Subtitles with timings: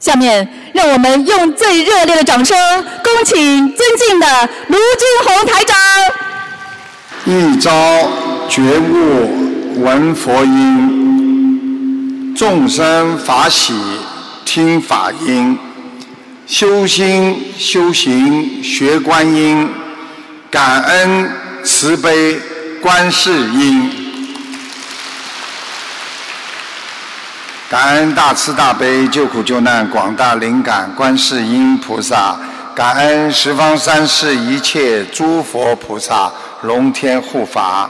[0.00, 2.56] 下面，让我们用最热烈的掌声，
[3.04, 3.36] 恭请
[3.74, 4.26] 尊敬的
[4.68, 5.76] 卢军宏台长。
[7.26, 7.70] 一朝
[8.48, 13.74] 觉悟闻佛音，众生法喜
[14.46, 15.58] 听法音，
[16.46, 19.68] 修心修行学观音，
[20.50, 21.30] 感恩
[21.62, 22.40] 慈悲
[22.80, 23.99] 观世音。
[27.70, 32.36] 感恩大慈大悲救苦救难广大灵感观世音菩萨，
[32.74, 36.28] 感恩十方三世一切诸佛菩萨
[36.62, 37.88] 龙天护法，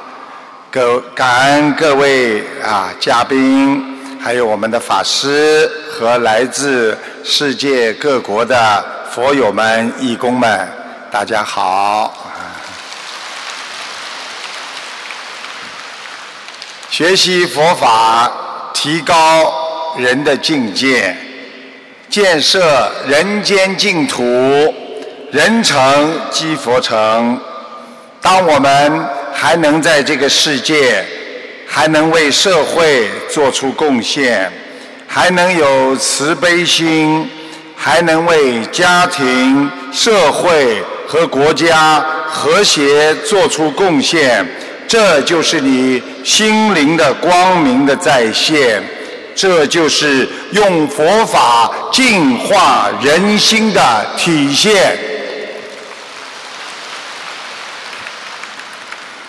[0.70, 3.82] 各感恩各位啊嘉宾，
[4.22, 10.68] 还有我们的法师和来自世界各国的佛友们、义工们，
[11.10, 12.12] 大家好。
[16.90, 18.30] 学习佛法，
[18.74, 19.59] 提高。
[19.98, 21.16] 人的境界，
[22.08, 24.22] 建设人间净土，
[25.30, 27.38] 人成即佛成。
[28.20, 31.04] 当我们还能在这个世界，
[31.66, 34.50] 还能为社会做出贡献，
[35.06, 37.28] 还能有慈悲心，
[37.76, 44.46] 还能为家庭、社会和国家和谐做出贡献，
[44.86, 48.82] 这就是你心灵的光明的再现。
[49.40, 54.98] 这就是用佛法净化人心的体现。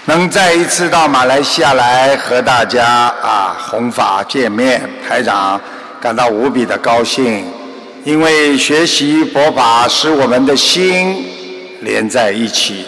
[0.03, 2.85] 能再一次到马来西亚来和大家
[3.23, 5.57] 啊弘法见面，台长
[6.01, 7.45] 感到无比的高兴，
[8.03, 11.25] 因为学习佛法使我们的心
[11.83, 12.83] 连在一起，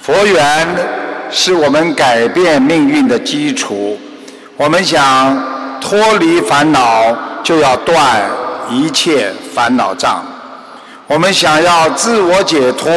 [0.00, 0.66] 佛缘
[1.30, 3.96] 是我们改变命运的基础。
[4.56, 5.51] 我们想。
[5.82, 8.22] 脱离烦恼，就要断
[8.70, 10.24] 一切烦恼障。
[11.08, 12.90] 我们想要自我解脱，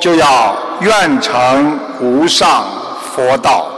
[0.00, 2.66] 就要愿成无上
[3.14, 3.68] 佛道。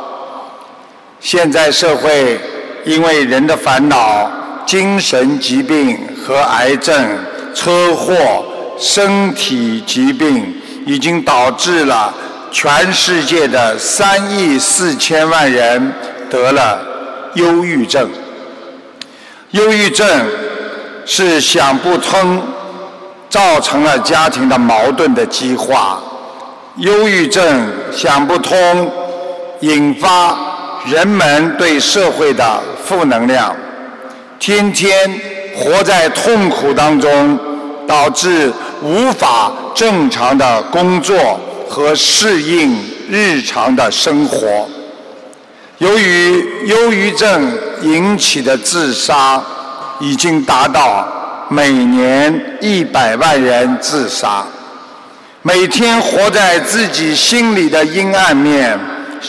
[1.20, 2.40] 现在社会
[2.84, 4.28] 因为人的烦恼、
[4.64, 7.06] 精神疾病和癌症、
[7.54, 8.14] 车祸、
[8.78, 12.12] 身体疾病，已经导致了
[12.50, 15.92] 全世界的三亿四千万人
[16.30, 16.80] 得了
[17.34, 18.08] 忧郁症。
[19.52, 20.06] 忧郁症
[21.06, 22.42] 是想不通，
[23.30, 26.02] 造成了家庭的矛盾的激化。
[26.76, 28.92] 忧郁症想不通，
[29.60, 30.36] 引发
[30.84, 33.56] 人们对社会的负能量，
[34.38, 35.18] 天天
[35.56, 37.38] 活在痛苦当中，
[37.86, 42.76] 导致无法正常的工作和适应
[43.08, 44.68] 日常的生活。
[45.78, 49.40] 由于忧郁症引起的自杀
[50.00, 51.06] 已经达到
[51.48, 54.44] 每年一百万人自杀，
[55.42, 58.76] 每天活在自己心里的阴暗面，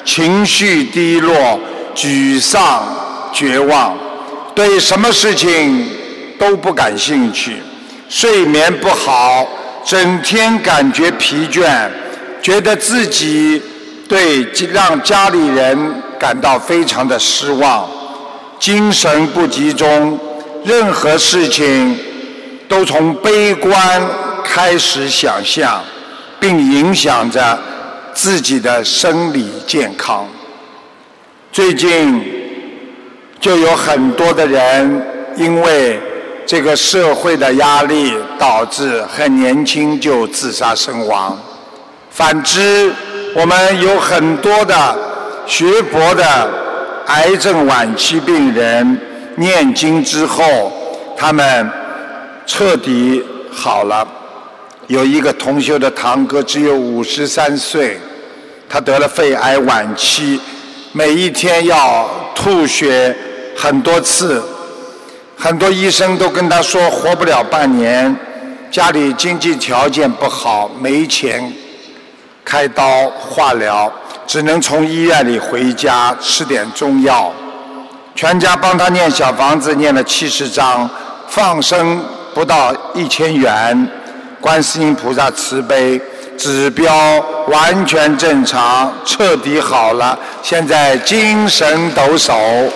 [0.03, 1.59] 情绪低落、
[1.95, 2.83] 沮丧、
[3.31, 3.95] 绝望，
[4.55, 5.87] 对什么事情
[6.39, 7.57] 都不感兴趣，
[8.09, 9.47] 睡眠不好，
[9.85, 11.87] 整天感觉疲倦，
[12.41, 13.61] 觉得自己
[14.07, 14.43] 对
[14.73, 16.08] 让家里人。
[16.19, 17.89] 感到非常的失望，
[18.59, 20.19] 精神不集中，
[20.65, 21.97] 任何事情
[22.67, 24.01] 都从悲观
[24.43, 25.81] 开始想象，
[26.41, 27.57] 并影响着
[28.13, 30.27] 自己的生理健康。
[31.53, 32.21] 最近
[33.39, 35.07] 就有很多的人
[35.37, 35.97] 因为
[36.45, 41.39] 这个社会的压力，导致很年轻就自杀身亡。
[42.11, 42.93] 反之，
[43.33, 45.08] 我们有很多的。
[45.45, 46.23] 学佛的
[47.07, 48.99] 癌症晚期病人
[49.35, 50.71] 念经之后，
[51.17, 51.71] 他们
[52.45, 54.07] 彻底好了。
[54.87, 57.99] 有一个同修的堂哥只有五十三岁，
[58.67, 60.39] 他得了肺癌晚期，
[60.91, 63.15] 每一天要吐血
[63.55, 64.43] 很多次，
[65.37, 68.15] 很多医生都跟他说活不了半年，
[68.71, 71.53] 家里经济条件不好，没钱
[72.43, 73.91] 开刀化疗。
[74.29, 77.33] 只能从医院里回家吃点中药，
[78.13, 80.87] 全家帮他念小房子，念了七十章，
[81.27, 81.99] 放生
[82.35, 83.89] 不到一千元，
[84.39, 85.99] 观世音菩萨慈悲，
[86.37, 86.93] 指标
[87.47, 92.69] 完全正常，彻底好了，现在精神抖擞。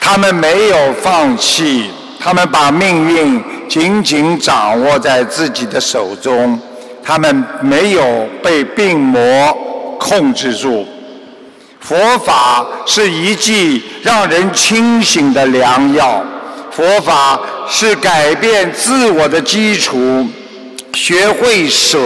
[0.00, 1.88] 他们没有放弃，
[2.18, 6.60] 他们把命运紧紧掌握在自己的手中。
[7.12, 9.52] 他们没有被病魔
[9.98, 10.86] 控制住，
[11.80, 16.24] 佛法是一剂让人清醒的良药。
[16.70, 20.24] 佛法是改变自我的基础，
[20.94, 21.98] 学会舍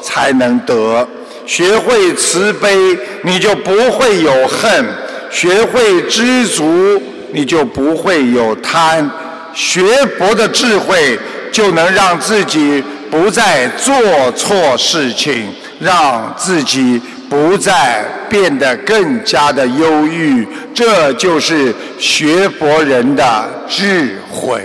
[0.00, 1.04] 才能得，
[1.44, 4.84] 学会慈悲，你就不会有恨；
[5.28, 7.02] 学会知足，
[7.32, 9.10] 你就不会有贪。
[9.52, 9.82] 学
[10.16, 11.18] 佛的智慧，
[11.50, 12.80] 就能让自己
[13.10, 20.46] 不再做错事情，让自己不再变得更加的忧郁。
[20.72, 24.62] 这就是学佛人的智慧。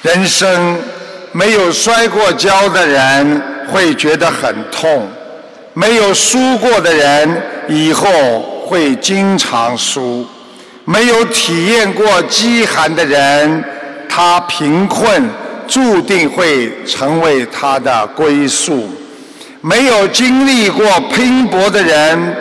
[0.00, 0.78] 人生
[1.32, 5.06] 没有摔过跤的人会觉得很痛，
[5.74, 10.26] 没有输过的人以后会经常输。
[10.84, 13.62] 没有体验过饥寒的人，
[14.18, 15.30] 他贫困
[15.68, 18.88] 注定会成为他的归宿；
[19.60, 20.84] 没有经历过
[21.14, 22.36] 拼搏的人，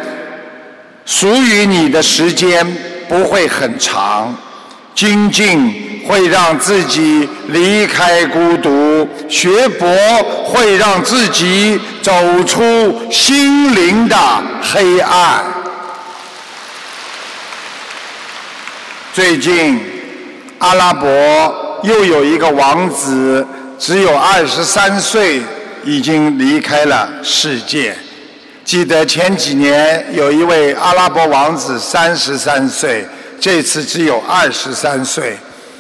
[1.06, 2.66] 属于你的时间
[3.08, 4.36] 不会很长。
[4.96, 9.88] 精进会让自己离开孤独，学佛
[10.46, 12.12] 会让自己走
[12.44, 14.18] 出心灵的
[14.64, 15.44] 黑暗。
[19.14, 19.80] 最近，
[20.58, 21.08] 阿拉伯
[21.84, 23.46] 又有一个王子，
[23.78, 25.42] 只有二十三岁，
[25.84, 27.96] 已经离开了世界。
[28.66, 33.06] 记得前几年有一位阿拉伯王子三十三岁，
[33.40, 35.38] 这次只有二十三岁。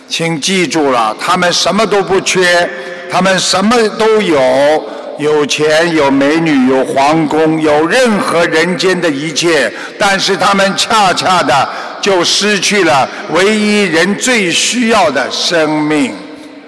[0.07, 2.69] 请记住了，他们什么都不缺，
[3.11, 11.67] 他们什么都有，有钱、有美女、有皇宫、有任何人间的一切，但是他们恰恰的。
[12.01, 16.13] 就失去了唯一人最需要的生命，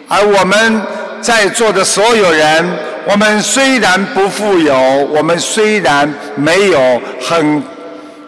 [0.07, 0.81] 而我们
[1.21, 2.65] 在座的所有人，
[3.05, 4.77] 我们虽然不富有，
[5.13, 7.63] 我们虽然没有很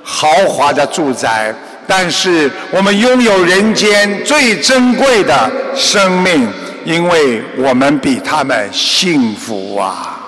[0.03, 1.53] 豪华的住宅，
[1.87, 6.47] 但是我们拥有人间最珍贵的生命，
[6.85, 10.20] 因为我们比他们幸福啊！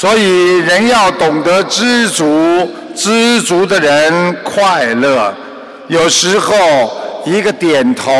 [0.00, 5.34] 所以，人要懂得知足，知足的人快乐。
[5.88, 6.54] 有时候，
[7.26, 8.12] 一个点头，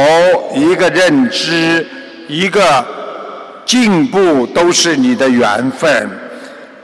[0.57, 1.87] 一个认知，
[2.27, 2.85] 一个
[3.65, 6.11] 进步，都是你的缘分。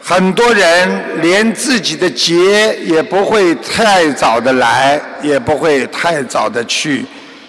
[0.00, 7.04] 很多人连自己的劫也不会太早的来，也不会太早的去，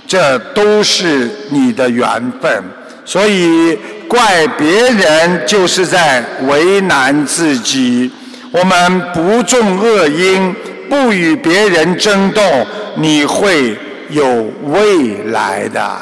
[0.07, 2.09] 这都是你的缘
[2.41, 2.51] 分。
[3.05, 3.77] 所以。
[4.15, 8.09] 怪别人就是在为难自己。
[8.49, 10.55] 我们不种恶因，
[10.89, 12.41] 不与别人争斗，
[12.95, 13.77] 你会
[14.09, 15.97] 有未来的。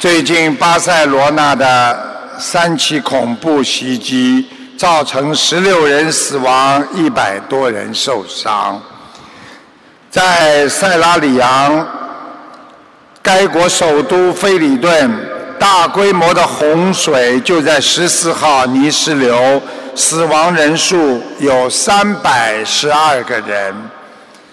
[0.00, 4.48] 最近巴塞罗那的三起恐怖袭击，
[4.78, 8.80] 造成十六人死亡，一百多人受伤。
[10.10, 11.86] 在塞拉里昂。
[13.24, 15.10] 该国首都菲里顿
[15.58, 19.62] 大规模的洪水就在十四号泥石流，
[19.94, 23.74] 死亡人数有三百十二个人。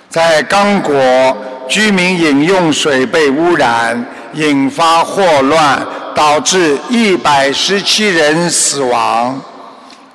[0.08, 1.38] 在刚果，
[1.68, 5.86] 居民饮用水被污染，引发霍乱，
[6.16, 9.42] 导致一百十七人死亡。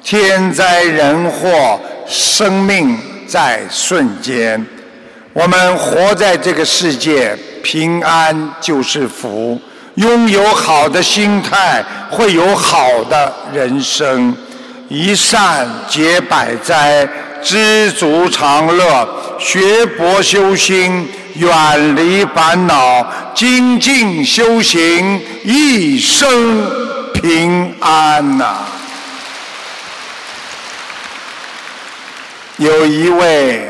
[0.03, 2.99] 天灾人祸，生命
[3.29, 4.67] 在瞬间。
[5.35, 7.37] 我们活在这个世界。
[7.67, 9.61] 平安就是福，
[9.97, 14.33] 拥有好的心态，会有好的人生。
[14.89, 17.09] 一善解百灾，
[17.43, 19.09] 知足常乐。
[19.41, 23.05] 学佛修心，远离烦恼，
[23.35, 26.65] 精进修行，一生
[27.15, 28.59] 平安呐。
[32.59, 33.69] 有一位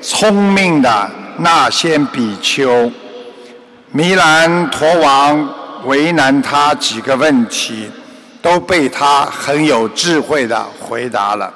[0.00, 2.90] 聪明的那仙比丘。
[3.96, 5.48] 弥兰陀王
[5.84, 7.88] 为难他几个问题，
[8.42, 11.54] 都被他很有智慧的回答了。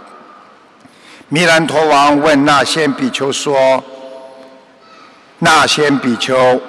[1.29, 3.83] 弥兰陀王问那仙比丘说
[5.41, 6.61] ：“那仙比丘，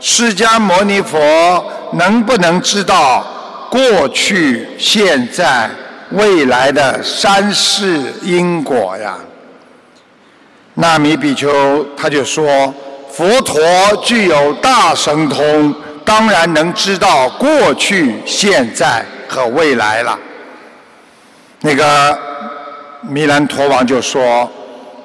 [0.00, 3.24] 释迦牟尼佛能不能知道
[3.70, 5.70] 过去、现在、
[6.10, 9.16] 未来的三世因果呀？”
[10.74, 12.74] 那弥比丘他就说。
[13.14, 13.60] 佛陀
[14.02, 20.18] 具有大神通，当然能知道过去、现在和未来了。
[21.60, 22.18] 那个
[23.02, 24.50] 弥兰陀王就说：“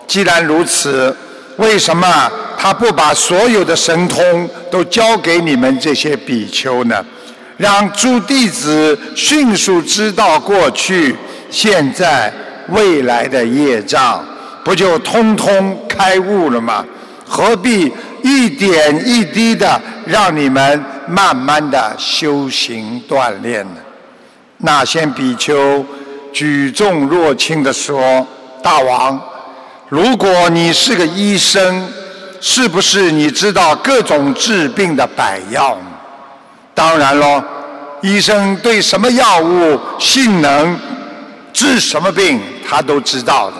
[0.08, 1.14] 既然如此，
[1.58, 7.06] 为什么他不把所有的神通都交给你们这些比丘呢？
[7.58, 11.14] 让诸弟子迅速知道过去，
[11.50, 12.32] 现在、
[12.70, 14.24] 未来的业障，
[14.64, 16.86] 不就通通开悟了吗？
[17.28, 17.92] 何必
[18.24, 23.82] 一点一滴的让你们慢慢的修行锻炼呢？
[24.60, 25.86] 那先比丘
[26.34, 28.26] 举重若轻的说
[28.64, 29.22] ：“大王，
[29.90, 31.88] 如果你是个医生，
[32.42, 35.78] 是不是你知道各种治病的百药？
[36.74, 37.44] 当然喽，
[38.02, 40.80] 医生对什么药物性能
[41.54, 43.56] 治什么病，他都知道的。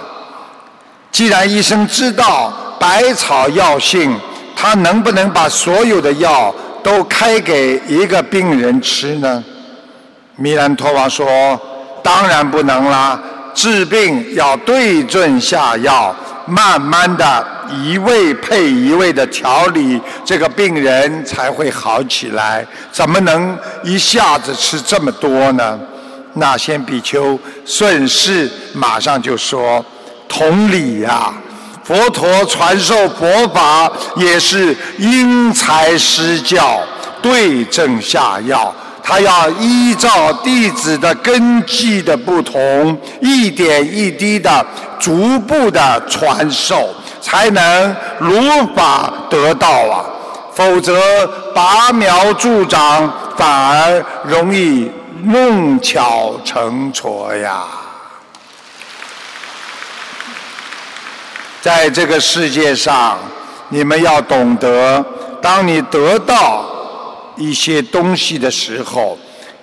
[1.12, 4.16] 既然医生知道百草药性，
[4.56, 6.54] 他能不能把所有的药
[6.84, 9.44] 都开给一个病人吃呢？”
[10.36, 11.60] 弥兰陀王说
[12.04, 13.20] ：“当然不能啦，
[13.54, 16.16] 治病要对症下药，
[16.46, 17.46] 慢慢的
[17.84, 22.66] 一味配一味的调理，这个病人才会好起来。
[22.92, 25.80] 怎么能一下子吃这么多呢？”
[26.40, 29.84] 那先比丘顺势马上就说
[30.30, 31.34] ：“同理呀，
[31.88, 36.82] 佛陀传授佛法也是因材施教，
[37.22, 44.66] 对症下药。”他要依照弟子的根基的不同，一点一滴的、
[45.00, 46.90] 逐步的传授，
[47.22, 48.38] 才能如
[48.76, 50.04] 法得道啊！
[50.54, 51.26] 否则
[51.56, 54.92] 拔苗助长，反而容易
[55.24, 57.64] 弄巧成拙呀。
[61.62, 63.18] 在这个世界上，
[63.70, 65.06] 你们要懂得，
[65.42, 66.66] 当你得到。
[67.40, 69.16] 一些东西的时候，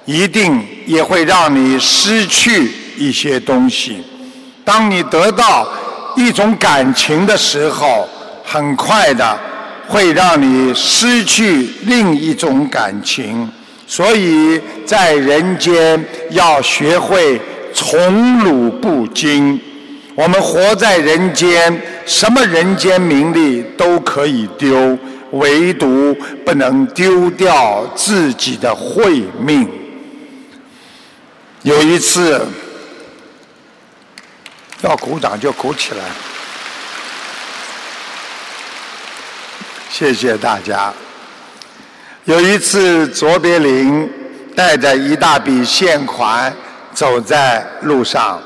[0.05, 4.01] 一定也会让你失去一些东西。
[4.65, 5.67] 当你得到
[6.15, 8.09] 一种感情的时候，
[8.45, 9.37] 很快的
[9.89, 13.51] 会让你失去另一种感情。
[13.89, 17.41] 所以在人间要学会
[17.75, 19.61] 宠辱不惊。
[20.15, 24.99] 我们活在人间，什么人间名利都可以丢。
[25.33, 26.15] 唯独
[26.47, 29.69] 不能丢掉自己的慧命。
[31.63, 32.41] 有一次，
[34.83, 36.05] 要鼓掌就鼓起来。
[39.91, 40.95] 谢谢大家。
[42.25, 44.09] 有一次，卓别林
[44.55, 46.55] 带着一大笔现款
[46.93, 48.41] 走在路上，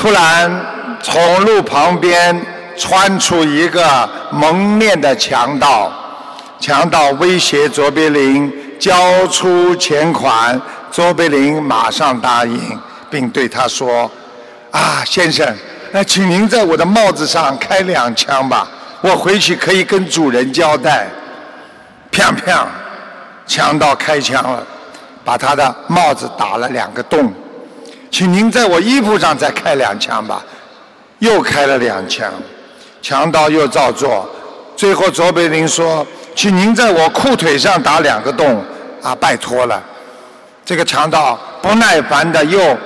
[0.00, 0.50] 突然
[1.02, 2.40] 从路旁边。
[2.78, 5.92] 窜出一个蒙面的强盗，
[6.58, 10.58] 强盗威胁卓别林交出钱款，
[10.90, 12.80] 卓别林马上答应，
[13.10, 14.10] 并对他说
[14.72, 15.46] ：“啊，先生，
[15.92, 18.66] 那请您在我的帽子上开两枪吧，
[19.02, 21.06] 我回去可以跟主人交代。”
[22.10, 22.64] 砰砰，
[23.46, 24.66] 强盗开枪了，
[25.22, 27.30] 把他的帽子打了两个洞。
[28.10, 30.42] 请您在我衣服上再开两枪吧，
[31.20, 32.30] 又开了两枪。
[33.00, 34.28] 强盗又照做，
[34.76, 38.62] 最后卓别林说：“请您在我裤腿上打两个洞，
[39.02, 39.82] 啊，拜托了。”
[40.66, 42.76] 这个强盗不耐烦的又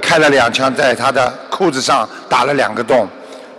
[0.00, 3.08] 开了两枪，在他的裤子上打了两个洞。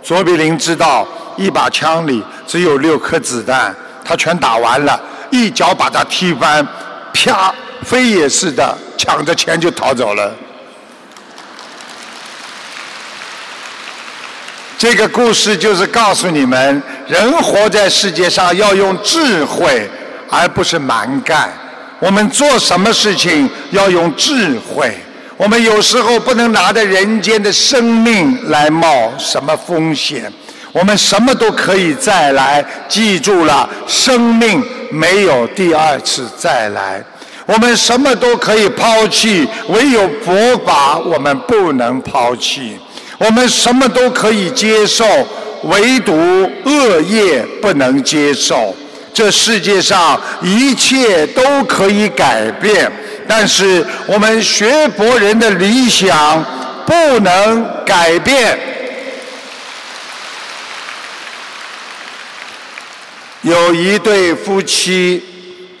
[0.02, 1.06] 卓别林知道
[1.36, 4.98] 一把枪里只有六颗子弹，他全打完了，
[5.30, 6.66] 一脚把他踢翻，
[7.12, 7.54] 啪，
[7.84, 10.32] 飞也似的抢着钱就逃走了。
[14.78, 19.88] 这个故事就是告诉你们：人活在世界上要用智慧，
[20.28, 21.50] 而不是蛮干。
[21.98, 24.94] 我们做什么事情要用智慧。
[25.38, 30.30] 我们有时候不能拿着人间的生命来冒什么风险。
[30.72, 37.02] 我们什么都可以再来，记住了，生命没有第二次再来。
[37.46, 40.34] 我们什么都可以抛弃，唯有佛
[40.66, 42.78] 法我们不能抛弃。
[43.18, 45.04] 我们什么都可以接受，
[45.62, 46.14] 唯独
[46.64, 48.76] 恶业不能接受。
[49.14, 52.92] 这世界上一切都可以改变，
[53.26, 56.44] 但是我们学佛人的理想
[56.84, 58.58] 不能改变。
[63.40, 65.24] 有一对夫妻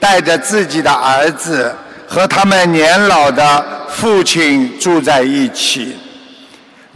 [0.00, 1.74] 带着自己的儿子
[2.06, 5.94] 和他们年老的父亲住在一起。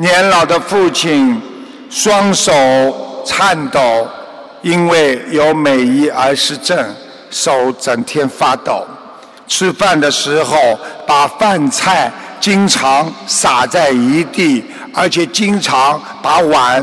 [0.00, 1.38] 年老的父亲
[1.90, 2.50] 双手
[3.26, 4.08] 颤抖，
[4.62, 6.74] 因为有美姨儿时症，
[7.30, 8.82] 手整天发抖。
[9.46, 10.56] 吃饭的时候，
[11.06, 14.64] 把饭菜经常洒在一地，
[14.94, 16.82] 而且经常把碗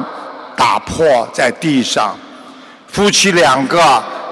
[0.55, 2.15] 打破在地上。
[2.87, 3.81] 夫妻两个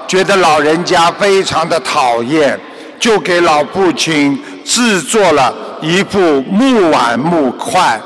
[0.06, 2.56] 觉得老人家非常的讨厌，
[3.00, 5.52] 就给老父亲制作了
[5.82, 8.00] 一副木碗木筷，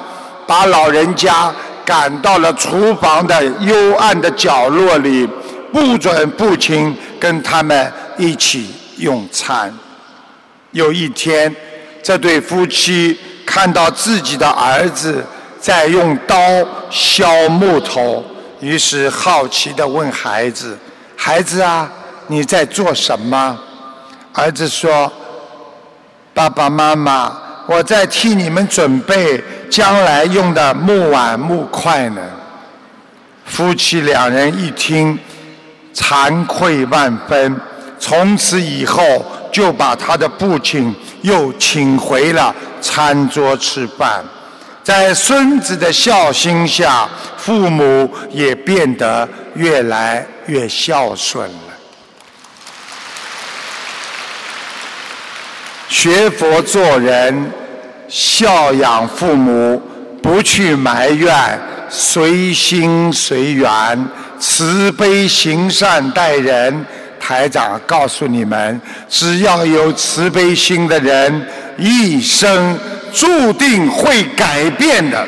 [0.50, 1.54] 把老人家
[1.84, 5.24] 赶到了厨房的幽暗的角落里，
[5.72, 9.72] 不准父亲跟他们一起用餐。
[10.72, 11.54] 有一天，
[12.02, 13.16] 这对夫妻
[13.46, 15.24] 看到自己的儿子
[15.60, 16.36] 在用刀
[16.90, 18.24] 削木头，
[18.58, 20.76] 于是好奇地问孩子
[21.14, 21.88] ：“孩子啊，
[22.26, 23.56] 你在做什么？”
[24.34, 25.12] 儿子说
[26.34, 32.20] ：“爸爸妈妈，我在替你们准备将来用的木碗木筷呢。”
[33.46, 35.18] 夫妻两人一听，
[35.94, 37.60] 惭愧万分。
[37.98, 39.02] 从此以后，
[39.52, 44.24] 就把他的父亲又请回了餐桌吃饭。
[44.82, 51.58] 在孙子的孝心下，父母也变得越来越孝顺了。
[55.88, 57.52] 学佛做人，
[58.10, 59.80] 孝养父母，
[60.20, 61.32] 不去埋怨，
[61.88, 63.70] 随心随缘，
[64.40, 66.84] 慈悲行善待人。
[67.20, 71.46] 台长告诉你们，只要有慈悲心的人，
[71.78, 72.76] 一生
[73.12, 75.24] 注定会改变的。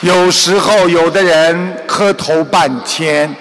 [0.00, 3.32] 有时候，有的人磕头半天，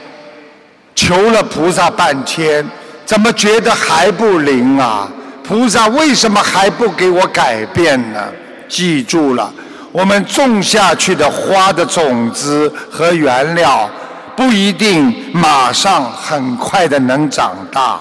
[0.93, 2.63] 求了菩萨半天。
[3.03, 5.09] 怎么觉得还不灵啊？
[5.51, 8.23] 菩萨为什么还不给我改变呢？
[8.69, 9.51] 记住了，
[9.91, 13.89] 我们种下去的花的种子和原料，
[14.33, 17.99] 不一定马上很快的能长大。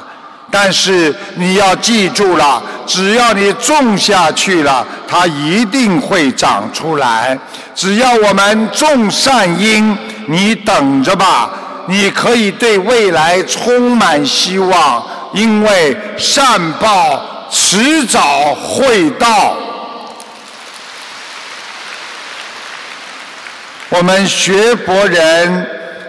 [0.48, 7.36] 但是你要记住了，只要你种下去了，它一定会长出来。
[7.74, 11.50] 只要我们种善因，你等着吧。
[11.88, 19.56] 你可以对未来充满希望，因为善报迟早会到。
[23.88, 25.66] 我们学佛人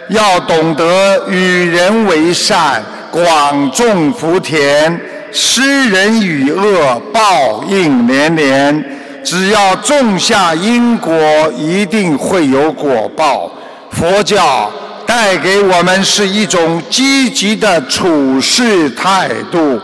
[0.09, 4.99] 要懂得与人为善，广种福田，
[5.31, 8.99] 施人与恶，报应连连。
[9.23, 11.11] 只要种下因果，
[11.57, 13.51] 一定会有果报。
[13.91, 14.71] 佛教。
[15.03, 19.77] 带给我们是一种积极的处事态度，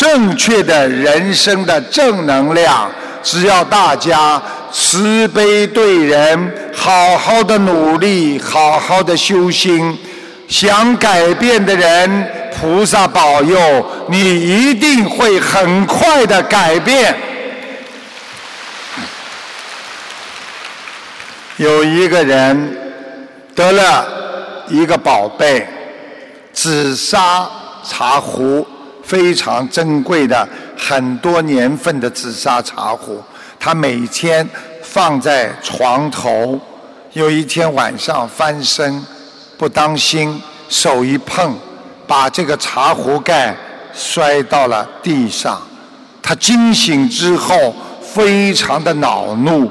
[0.00, 2.90] 正确的人生的正能量。
[3.22, 4.40] 只要大家
[4.72, 9.98] 慈悲对人，好好的努力，好好的修心，
[10.48, 17.14] 想改变的人，菩萨保佑，你一定会很快的改变。
[21.58, 22.74] 有一个人
[23.54, 24.16] 得了。
[24.72, 25.66] 一个宝贝，
[26.52, 27.44] 紫砂
[27.84, 28.64] 茶壶，
[29.10, 33.20] 非常珍贵的，很多年份的紫砂茶壶。
[33.58, 34.48] 他每天
[34.84, 36.56] 放在床头，
[37.14, 39.04] 有一天晚上翻身，
[39.58, 41.56] 不当心手一碰，
[42.06, 43.52] 把这个茶壶盖
[43.92, 45.60] 摔到了地上。
[46.22, 49.68] 他惊醒之后，非常的恼怒，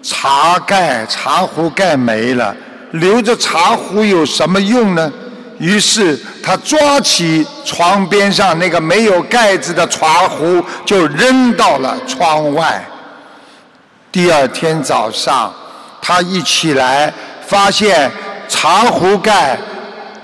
[0.00, 2.54] 茶盖茶壶盖没了。
[2.92, 5.12] 留着茶壶有什么用呢？
[5.60, 12.82] 于是他抓起床边上那个没有盖子的茶壶，就扔到了窗外。
[14.10, 15.54] 第二天早上，
[16.00, 17.12] 他一起来，
[17.46, 18.10] 发现
[18.48, 19.58] 茶壶盖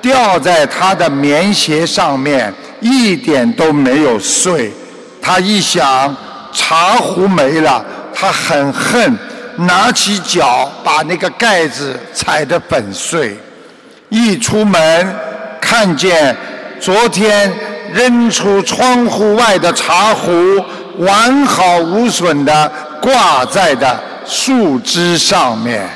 [0.00, 4.72] 掉在他的棉鞋上面，一点都没有碎。
[5.20, 6.16] 他一想，
[6.50, 9.16] 茶壶没了，他很恨。
[9.58, 13.34] 拿起脚把那个盖子踩得粉碎，
[14.10, 15.16] 一出门
[15.60, 16.36] 看见
[16.80, 17.52] 昨天
[17.92, 20.32] 扔出窗户外的茶壶
[20.98, 25.88] 完好无损的挂在的树枝上面。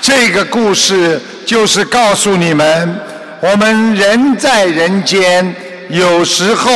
[0.00, 3.00] 这个故事就是告诉你们，
[3.40, 5.54] 我们人在人间，
[5.88, 6.70] 有时候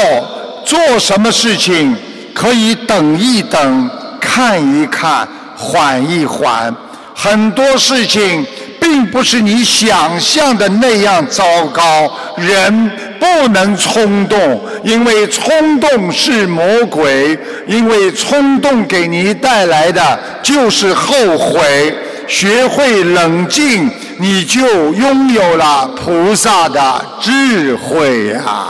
[0.64, 1.96] 做什么事情。
[2.35, 5.26] 可以等一等，看一看，
[5.57, 6.76] 缓一缓。
[7.18, 8.46] 很多事情
[8.79, 12.12] 并不是你想象的那样糟糕。
[12.37, 21.96] 人不能冲动，因为冲动是魔鬼，因为冲动给你带来的就是后悔。
[22.29, 28.66] 学会冷静，你就拥有了菩萨的智慧呀。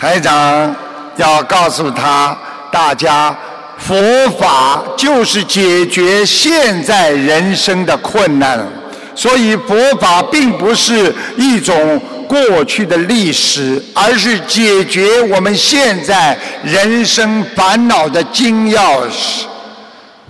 [0.00, 0.74] 台长
[1.16, 2.36] 要告诉他
[2.72, 3.36] 大家，
[3.78, 3.96] 佛
[4.38, 8.66] 法就是解决现在人生的困难。
[9.14, 19.44] 所以佛法并不是一种过去的历史，而是解决我们现在人生烦恼的金钥匙。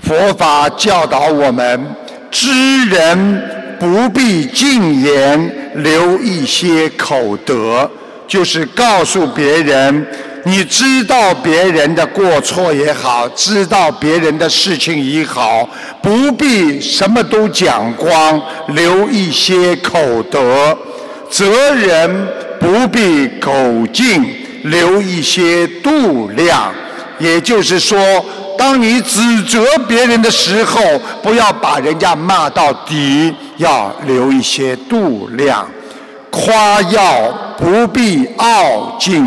[0.02, 1.94] 佛法教导我们，
[2.28, 7.88] 知人不必尽言，留一些口德，
[8.26, 10.04] 就是告诉别人。
[10.44, 15.68] 你知道别人的过错也好，知道别人的事情也好，
[16.02, 20.76] 不必什么都讲光，留一些口德；
[21.30, 22.28] 责人
[22.58, 23.52] 不必口
[23.92, 24.26] 径，
[24.64, 26.72] 留一些度量。
[27.20, 27.96] 也就是说，
[28.58, 30.80] 当你指责别人的时候，
[31.22, 35.64] 不要把人家骂到底，要留一些度量；
[36.30, 39.24] 夸耀不必傲劲。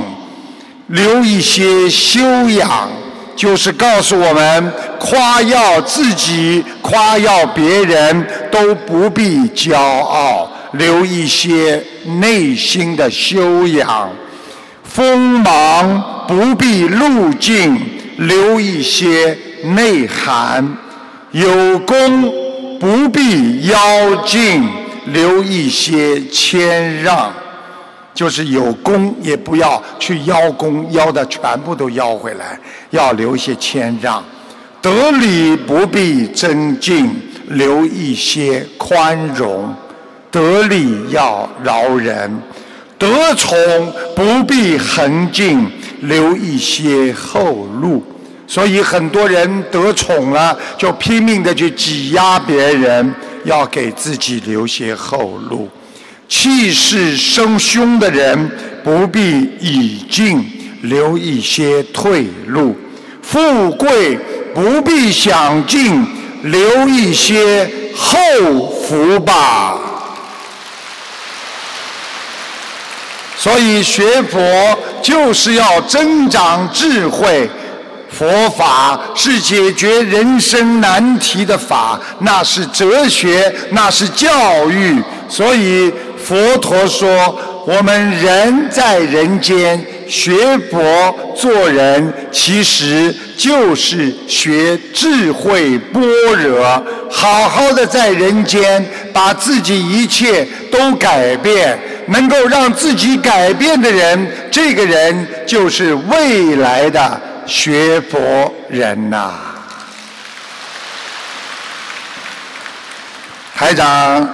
[0.87, 2.87] 留一些修养，
[3.35, 11.83] 就是告诉我们，夸耀自己、夸耀别人都不必骄傲，留一些
[12.19, 14.07] 内心的修养；
[14.83, 17.77] 锋芒不必露尽，
[18.17, 20.63] 留一些内涵；
[21.31, 22.31] 有功
[22.79, 24.69] 不必邀进，
[25.05, 27.33] 留一些谦让。
[28.15, 32.57] 就是有功也不要去邀功，邀的全部都邀回来，
[32.89, 34.23] 要留些谦让；
[34.81, 37.11] 得理不必增进，
[37.49, 39.65] 留一些宽容；
[40.31, 42.31] 得理要饶人；
[42.97, 43.57] 得宠
[44.15, 48.01] 不必横进，留一些后路。
[48.47, 55.67] 所以很多人得宠了，就拼命的去挤压别人，要给自己留些后路。
[56.27, 58.51] 气势生凶的人
[58.83, 59.21] 不必
[59.59, 60.43] 已尽，
[60.81, 62.73] 留一些退路；
[63.21, 64.17] 富贵
[64.53, 66.05] 不必享尽，
[66.43, 68.17] 留一些后
[68.81, 69.79] 福吧。
[73.37, 74.39] 所以学佛
[75.03, 77.47] 就是要增长智慧，
[78.09, 85.93] 佛法是解决人生难题的法，那是哲学，那是教育，所以。
[86.25, 87.07] 佛陀说
[87.67, 96.01] ：“我们人在人间学佛做人，其实就是学智慧般
[96.33, 96.83] 若。
[97.11, 98.83] 好好的在人间，
[99.13, 109.31] 把自己一切都改变，能够让自己改变的人，这个人就是未来的学佛人呐。”
[113.55, 114.27] 台长。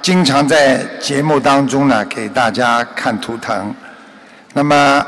[0.00, 3.74] 经常在节目当中呢，给大家看图腾。
[4.54, 5.04] 那么，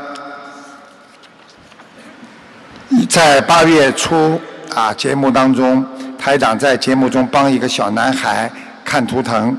[3.09, 4.39] 在八月初
[4.75, 5.83] 啊，节目当中，
[6.19, 8.51] 台长在节目中帮一个小男孩
[8.85, 9.57] 看图腾。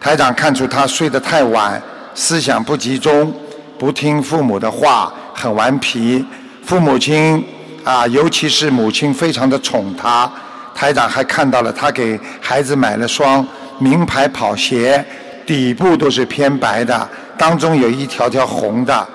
[0.00, 1.80] 台长看出他睡得太晚，
[2.14, 3.34] 思想不集中，
[3.78, 6.24] 不听父母的话，很顽皮。
[6.64, 7.44] 父母亲
[7.84, 10.30] 啊，尤其是母亲，非常的宠他。
[10.74, 13.46] 台长还看到了他给孩子买了双。
[13.78, 15.04] 名牌跑鞋
[15.46, 19.08] 底部都是偏白的，当中有一条条红的。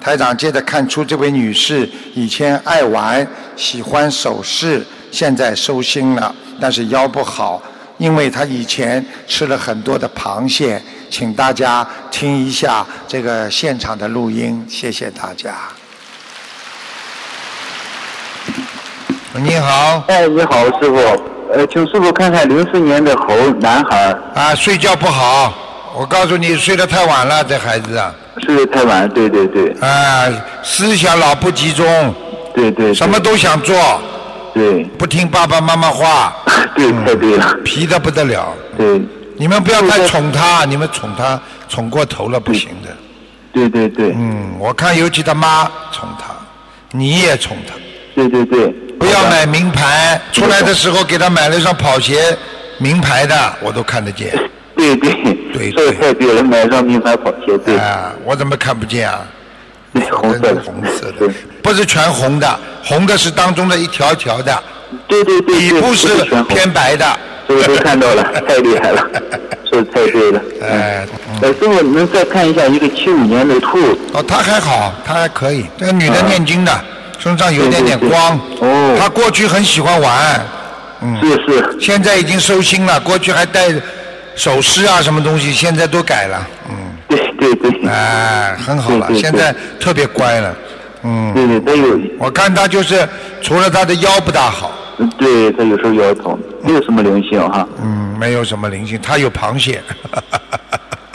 [0.00, 7.62] 台长接着看出这位女士以前爱玩，喜欢首饰，现在收心了，但是腰不好，
[7.98, 10.82] 因为她以前吃了很多的螃蟹。
[11.08, 15.54] 请大家听一下这个现场的录音，谢谢大家。
[19.34, 20.02] 你好。
[20.08, 21.31] 哎，你好，师傅。
[21.54, 24.16] 呃，请师傅看看零四年的猴男孩。
[24.34, 25.52] 啊，睡觉不好，
[25.94, 28.14] 我告诉你，睡得太晚了，这孩子啊。
[28.42, 29.70] 睡得太晚，对对对。
[29.80, 30.24] 啊，
[30.62, 32.14] 思想老不集中。
[32.54, 32.94] 对对。
[32.94, 33.76] 什么都想做。
[34.54, 34.84] 对。
[34.98, 36.34] 不听爸爸妈妈话。
[36.74, 37.54] 对，太对了。
[37.64, 38.54] 皮的不得了。
[38.78, 39.00] 对。
[39.36, 41.38] 你们不要太宠他，你们宠他
[41.68, 42.88] 宠过头了不行的。
[43.52, 44.12] 对对对。
[44.16, 46.34] 嗯，我看尤其他妈宠他，
[46.92, 47.74] 你也宠他。
[48.14, 48.74] 对对对。
[48.98, 52.36] 不要买名牌，出来的时候给他买了一双跑鞋，
[52.78, 54.32] 名牌的我都看得见。
[54.76, 55.12] 对 对
[55.52, 57.58] 对，这太对了，买双名牌跑鞋。
[57.64, 59.20] 对啊，我怎么看不见啊？
[59.92, 64.62] 对，红色的，红色的，不是全红的，红的是当中的一条条的。
[65.08, 66.08] 对对对，底部是
[66.48, 67.04] 偏白的。
[67.48, 69.04] 这个都看到了， 太厉害了，
[69.68, 70.40] 说的太对了。
[70.62, 71.06] 哎，
[71.42, 73.78] 哎，师傅，你们再看一下一个七五年的兔。
[74.12, 76.72] 哦，他还好，他还可以，这个女的念经的。
[77.22, 80.44] 身上有点点光，哦，他过去很喜欢玩，
[81.02, 82.98] 嗯，是是，现在已经收心了。
[82.98, 83.72] 过去还戴
[84.34, 86.74] 首饰啊，什么东西，现在都改了，嗯，
[87.08, 90.56] 对对对，哎，很好了，现在特别乖了，
[91.04, 93.08] 嗯，对对，他有，我看他就是
[93.40, 94.72] 除了他的腰不大好，
[95.16, 99.80] 对他有时候腰疼，没有什么灵性哈，嗯，没有什么灵性，他有螃蟹。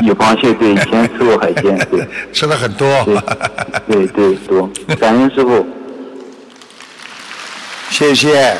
[0.03, 2.07] 有螃蟹对，以前吃过海鲜，对。
[2.31, 2.87] 吃的很多。
[3.89, 5.67] 对对多，感恩师傅。
[7.89, 8.55] 谢谢。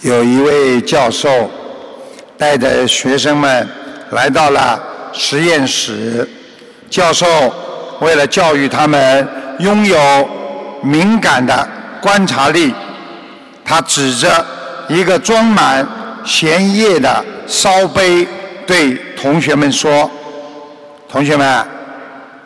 [0.00, 1.50] 有一位教授
[2.38, 3.68] 带着学生们
[4.10, 4.80] 来到了
[5.12, 6.26] 实验室，
[6.88, 7.26] 教授
[8.00, 10.28] 为了教育他们拥有
[10.82, 11.68] 敏感的
[12.00, 12.74] 观察力，
[13.62, 14.44] 他指着
[14.88, 15.86] 一个装满
[16.24, 18.26] 咸液的烧杯，
[18.66, 20.10] 对同学们说
[21.10, 21.66] ：“同学们，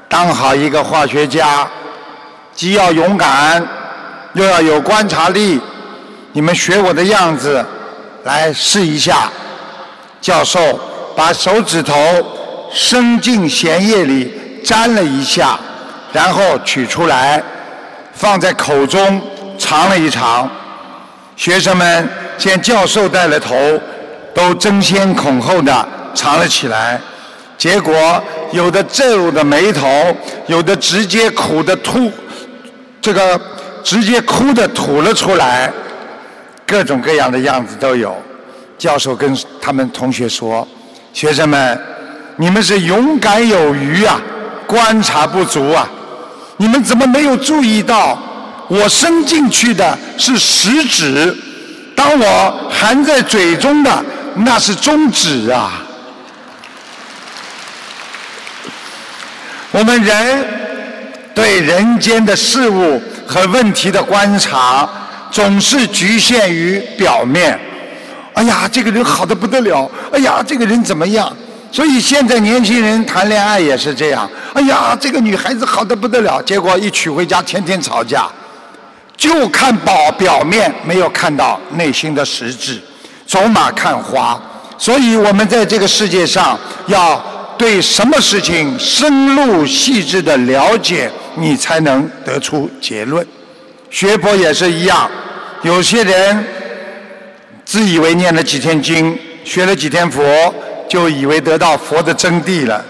[0.08, 1.68] 当好一个化学家，
[2.54, 3.66] 既要勇敢，
[4.34, 5.60] 又要有观察力。”
[6.32, 7.64] 你们学我的样子
[8.24, 9.30] 来试一下。
[10.20, 10.80] 教授
[11.14, 11.94] 把手指头
[12.72, 15.56] 伸进咸液里沾了一下，
[16.12, 17.40] 然后取出来，
[18.12, 19.22] 放在口中
[19.58, 20.50] 尝了一尝。
[21.36, 23.54] 学生们见教授带了头，
[24.34, 27.00] 都争先恐后的尝了起来。
[27.56, 29.86] 结果有的皱着眉头，
[30.46, 32.10] 有的直接苦的吐，
[33.04, 33.38] 这个
[33.82, 35.70] 直接哭的吐了出来。
[36.66, 38.16] 各种各样的样子都有。
[38.78, 40.66] 教授跟他们同学说
[41.12, 41.78] ：“学生们，
[42.36, 44.18] 你们是勇敢有余啊，
[44.66, 45.86] 观察不足啊！
[46.56, 48.18] 你们怎么没有注意到，
[48.68, 51.36] 我伸进去的是食指，
[51.94, 54.02] 当我含在嘴中的
[54.36, 55.82] 那是中指啊！
[59.72, 60.63] 我们人
[61.34, 64.88] 对人间的事物和问题的观察。”
[65.34, 67.58] 总是局限于表面。
[68.34, 69.90] 哎呀，这个人好的不得了。
[70.12, 71.36] 哎呀，这个人怎么样？
[71.72, 74.30] 所以现在年轻人谈恋爱也是这样。
[74.52, 78.28] 哎呀，这个女孩子好的不得了，结果一娶回家天天吵架，
[79.16, 82.80] 就看表表面，没有看到内心的实质，
[83.26, 84.40] 走马看花。
[84.78, 87.20] 所以我们在这个世界上，要
[87.58, 93.26] 对什么事情深入细致的了解，你才能得出结论。
[93.90, 95.10] 学佛也是一样。
[95.62, 96.44] 有些人
[97.64, 100.22] 自以为念了几天经，学了几天佛，
[100.88, 102.84] 就以为得到佛的真谛了，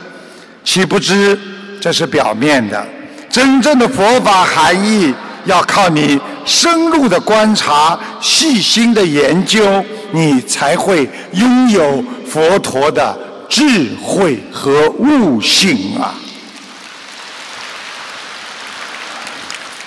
[0.65, 1.39] 岂不知
[1.81, 2.85] 这是表面的。
[3.31, 13.17] 真正的佛法含义，要靠你深入的观察、细心的研究，你才会拥有佛陀的
[13.49, 16.15] 智慧和悟性啊！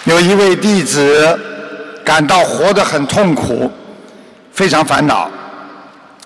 [0.08, 1.40] 有一位弟子。
[2.08, 3.70] 感到活得很痛苦，
[4.54, 5.30] 非常烦恼。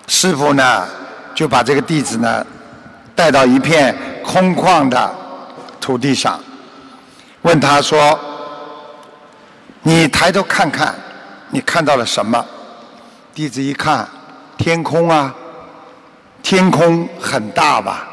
[0.06, 0.86] 师傅呢，
[1.34, 2.46] 就把这个弟子呢
[3.16, 3.92] 带到一片
[4.24, 5.12] 空旷的
[5.80, 6.38] 土地上，
[7.40, 8.16] 问他说
[9.82, 10.94] ：“你抬头看看，
[11.50, 12.46] 你看到了什么？”
[13.34, 14.08] 弟子一看，
[14.56, 15.34] 天空啊，
[16.44, 18.06] 天空很大吧？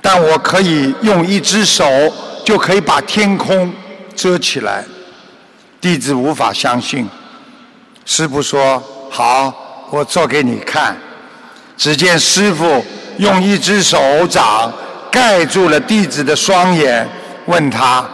[0.00, 1.84] 但我可以用一只手
[2.44, 3.72] 就可以把天空
[4.20, 4.84] 遮起来。
[5.80, 7.08] 弟子无法相信，
[8.04, 9.50] 师傅说：“好，
[9.88, 10.94] 我做给你看。”
[11.74, 12.84] 只见师傅
[13.16, 14.70] 用一只手掌
[15.10, 17.08] 盖住了弟子的双眼，
[17.46, 18.06] 问他：“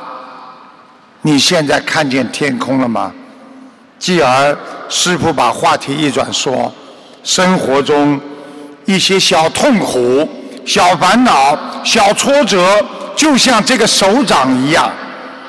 [1.23, 3.12] 你现在看见天空了吗？”
[3.99, 4.57] 继而，
[4.88, 6.73] 师傅把话题一转，说
[7.25, 8.21] ：“生活中
[8.85, 10.29] 一些小痛苦、
[10.64, 12.81] 小烦恼、小挫折，
[13.16, 14.88] 就像这个手掌一样。”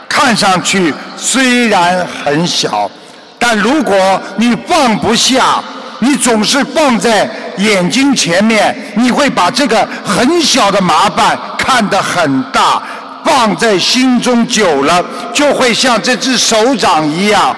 [0.10, 2.90] 看上去虽然很小，
[3.38, 5.62] 但如果你放不下，
[6.00, 12.82] 你总是放在眼睛前面，你会把这个很小的麻烦看得很大，
[13.24, 17.56] 放在心中久了，就会像这只手掌一样，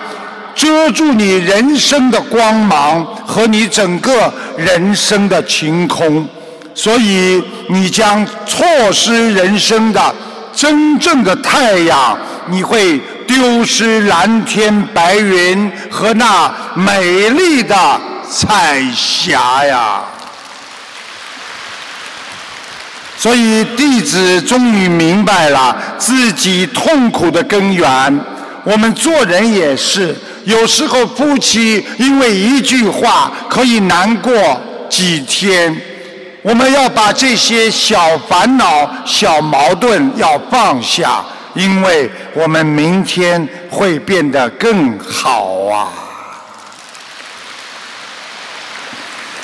[0.55, 6.27] 遮住你人生的光芒和你整个人生的晴空，
[6.73, 10.15] 所以你将错失人生的
[10.53, 12.17] 真正的太阳。
[12.49, 17.75] 你会丢失蓝天白云和那美丽的
[18.29, 20.01] 彩霞呀！
[23.17, 28.19] 所以弟子终于明白了自己痛苦的根源。
[28.63, 35.75] 我们做人也是，有时候夫妻因为一句话可以难过几天。
[36.41, 41.21] 我们要把这些小烦恼、小矛盾要放下。
[41.55, 45.89] 因为我们明天会变得更好啊！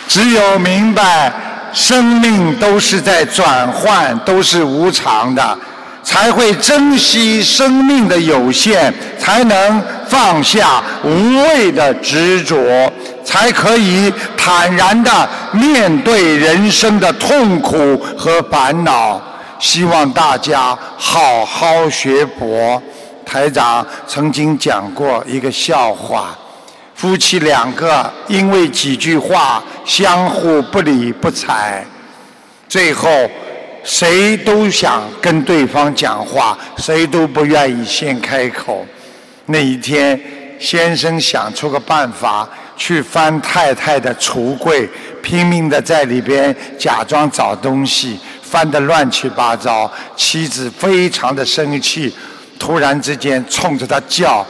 [0.08, 1.34] 只有明白
[1.74, 5.58] 生命都是在转换，都是无常的，
[6.04, 12.90] 才会珍惜生命的有限，才能放下无谓的执着，
[13.26, 19.22] 才可以坦然的面对人生的痛苦和烦恼。
[19.60, 22.82] 希望大家好好学佛。
[23.26, 26.38] 台长曾经讲过一个笑话：
[26.94, 31.84] 夫妻两个因为几句话相互不理不睬，
[32.68, 33.10] 最后
[33.84, 38.86] 谁都想跟对方讲话，谁都不愿意先开口。
[39.48, 40.20] 那一天，
[40.60, 44.88] 先生想出个办法，去翻太太的橱柜，
[45.24, 48.20] 拼命的在里边假装找东西，
[48.56, 49.92] 翻得乱七八糟。
[50.16, 52.16] 妻子非常的生气，
[52.58, 54.46] 突然之间冲着他叫：“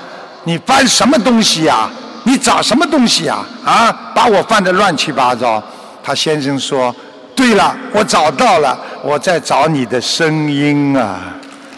[0.45, 1.89] 你翻什么东西呀？
[2.25, 3.43] 你找什么东西呀？
[3.65, 5.63] 啊，把我翻得乱七八糟。”
[6.05, 6.95] 他先生说
[7.35, 11.19] ：“对了，我找到了，我在找你的声音啊。”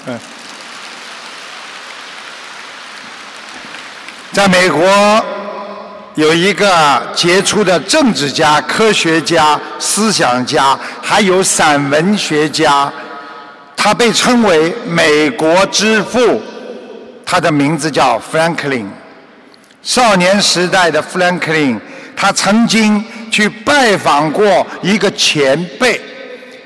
[0.07, 0.19] 嗯。
[4.33, 4.85] 在美国，
[6.17, 12.91] 有一个杰出的政治家、科学家、思想家，还有散文学家，
[13.75, 16.41] 他被称为“美国之父”。
[17.23, 18.89] 他的名字叫富兰克林。
[19.83, 21.79] 少年时代的富兰克林，
[22.15, 26.01] 他曾经去拜访过一个前辈。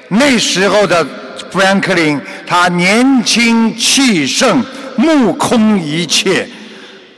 [0.08, 1.06] 那时候的
[1.52, 4.64] 富兰克林，他年轻气盛，
[4.96, 6.48] 目空一切。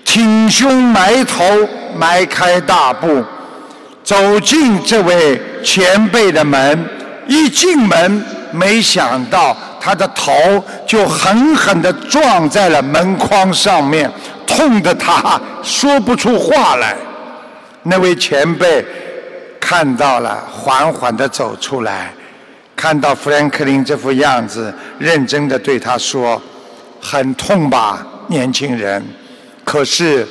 [0.03, 1.43] 挺胸埋头，
[1.95, 3.23] 迈开大步，
[4.03, 6.89] 走进这位前辈的门。
[7.25, 10.33] 一进门，没想到他的头
[10.85, 14.11] 就狠狠地撞在了门框上面，
[14.45, 16.95] 痛得他说不出话来。
[17.83, 18.85] 那位前辈
[19.59, 22.13] 看到了，缓缓地走出来，
[22.75, 26.41] 看到富兰克林这副样子，认真地对他说
[27.01, 29.01] ：“很痛吧，年轻人？”
[29.63, 30.27] 可是，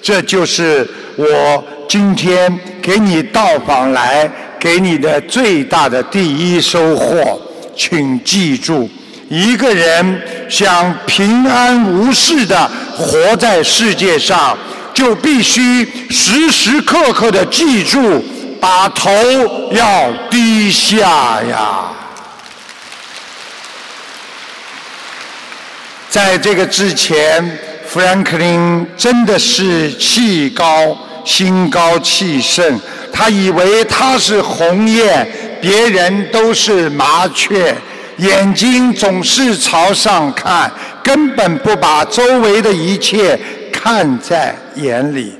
[0.00, 7.40] 这就是我今天给你到访来给你的最大的第一收获。
[7.74, 8.88] 请记住，
[9.28, 14.56] 一个人想平安无事的活在世界上，
[14.92, 18.22] 就必须时时刻刻的记住，
[18.60, 19.10] 把头
[19.70, 21.84] 要低下呀。
[26.10, 27.58] 在这个之前。
[27.96, 32.78] 富兰克林真的是气高心高气盛，
[33.10, 35.26] 他以为他是鸿雁，
[35.62, 37.74] 别人都是麻雀，
[38.18, 40.70] 眼睛总是朝上看，
[41.02, 43.40] 根本不把周围的一切
[43.72, 45.32] 看在眼里。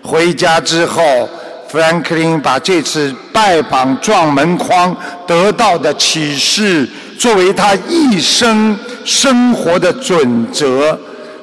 [0.00, 1.28] 回家之后，
[1.68, 10.98] 富兰克林把这次拜访撞门框得到的启示，作为他一生生活的准则。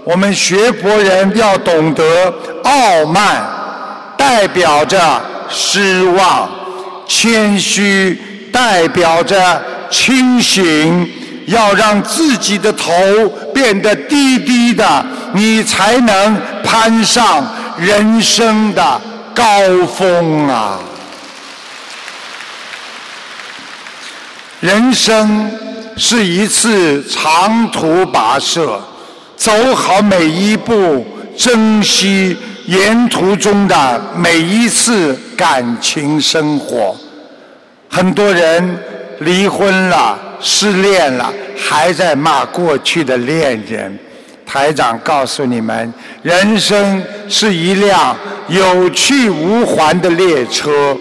[0.05, 3.43] 我们学佛人要懂得傲慢，
[4.15, 6.47] 代表着失望；
[7.07, 11.11] 谦虚代表着清醒。
[11.47, 12.91] 要让自己的头
[13.53, 17.45] 变得低低的，你才能攀上
[17.77, 18.99] 人生的
[19.31, 19.45] 高
[19.85, 20.79] 峰啊！
[24.59, 25.51] 人生
[25.97, 28.81] 是一次长途跋涉。
[29.35, 31.05] 走好每一步，
[31.37, 36.95] 珍惜沿途中的每一次感情生活。
[37.89, 38.77] 很多人
[39.19, 43.97] 离婚了、失恋了，还在骂过去的恋人。
[44.45, 48.15] 台长告诉你们，人生是一辆
[48.47, 50.95] 有去无还的列车，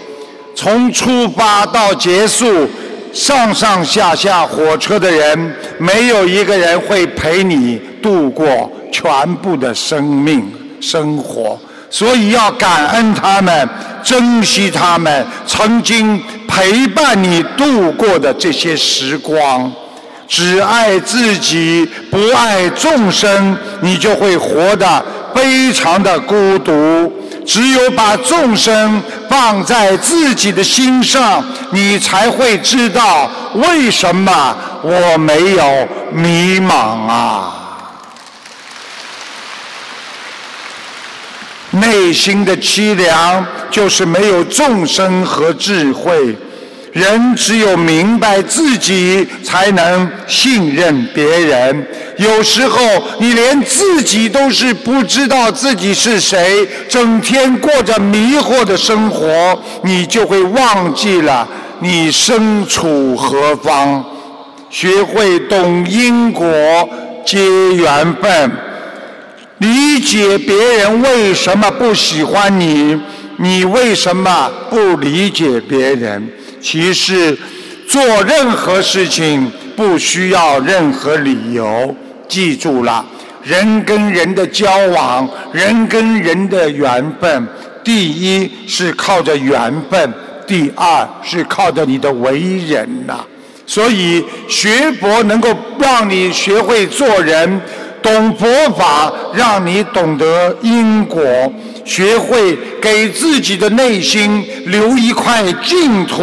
[0.57, 2.69] 从出发到结束。
[3.13, 13.67] 上上下下火车的人，没有一个人会陪你度过全部的生命生活，所以要感恩他们，
[14.03, 19.73] 珍惜他们曾经陪伴你度过的这些时光。
[20.29, 25.03] 只爱自己，不爱众生，你就会活得
[25.35, 27.11] 非常的孤独。
[27.47, 37.64] 只有把众生放在自己的心上，你才会知道为什么我没有迷茫啊！
[41.75, 46.37] 内心的凄凉，就是没有众生和智慧。
[46.93, 51.87] 人只有明白自己，才能信任别人。
[52.19, 52.81] 有时候，
[53.19, 61.49] 你连自己都是不知道自己是谁，整天过着迷惑的生活，你就会忘记了
[61.81, 64.05] 你身处何方。
[64.71, 66.45] 学会懂因果，
[67.27, 67.45] 结
[67.75, 68.53] 缘分，
[69.59, 73.01] 理解别人为什么不喜欢你。
[73.37, 76.29] 你为什么不理解别人？
[76.61, 77.37] 其实
[77.89, 81.95] 做任何事情不需要任何理由。
[82.29, 83.05] 记住了，
[83.43, 87.49] 人跟人的交往，人跟人的缘分，
[87.83, 90.15] 第一是靠着缘分，
[90.47, 93.19] 第二是靠着你的为人呐。
[93.67, 95.49] 所以学佛能够
[95.79, 97.61] 让你学会做人，
[98.05, 98.47] 懂佛
[98.77, 101.25] 法让你懂得因果，
[101.87, 106.23] 学会给自己的内心留一块净土，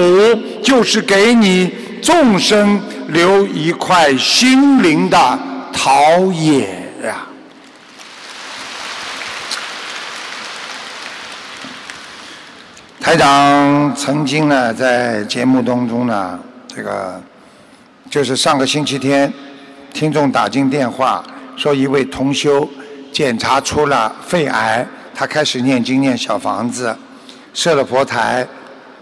[0.63, 1.73] 就是给你
[2.03, 5.39] 众生留一块心灵的
[5.73, 5.91] 陶
[6.34, 6.67] 冶
[7.03, 7.27] 呀。
[12.99, 17.19] 台长曾经呢，在节目当中呢，这个。
[18.09, 19.32] 就是上个星期天，
[19.93, 21.23] 听众打进电话
[21.62, 22.68] 说，一位同修
[23.12, 24.84] 检查出了肺癌，
[25.14, 26.97] 他开始念经念小房子，
[27.53, 28.43] 设了佛台，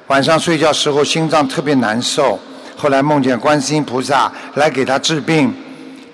[0.07, 2.37] 晚上睡觉时候心脏特别难受，
[2.75, 5.53] 后来梦见观世音菩萨来给他治病，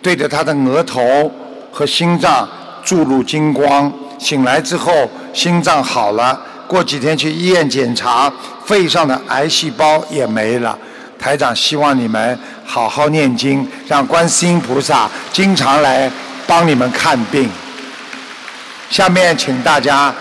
[0.04, 1.32] 对着他的额头
[1.72, 2.48] 和心脏
[2.84, 8.32] 注入金光，醒来之后心脏好了，过几天去医院检查，
[8.64, 10.78] 肺上的癌细胞也没了。
[11.18, 16.12] 台长希望你们好好念经，让观世音菩萨经常来
[16.48, 17.50] 帮你们看病。
[18.89, 20.14] 下面请大家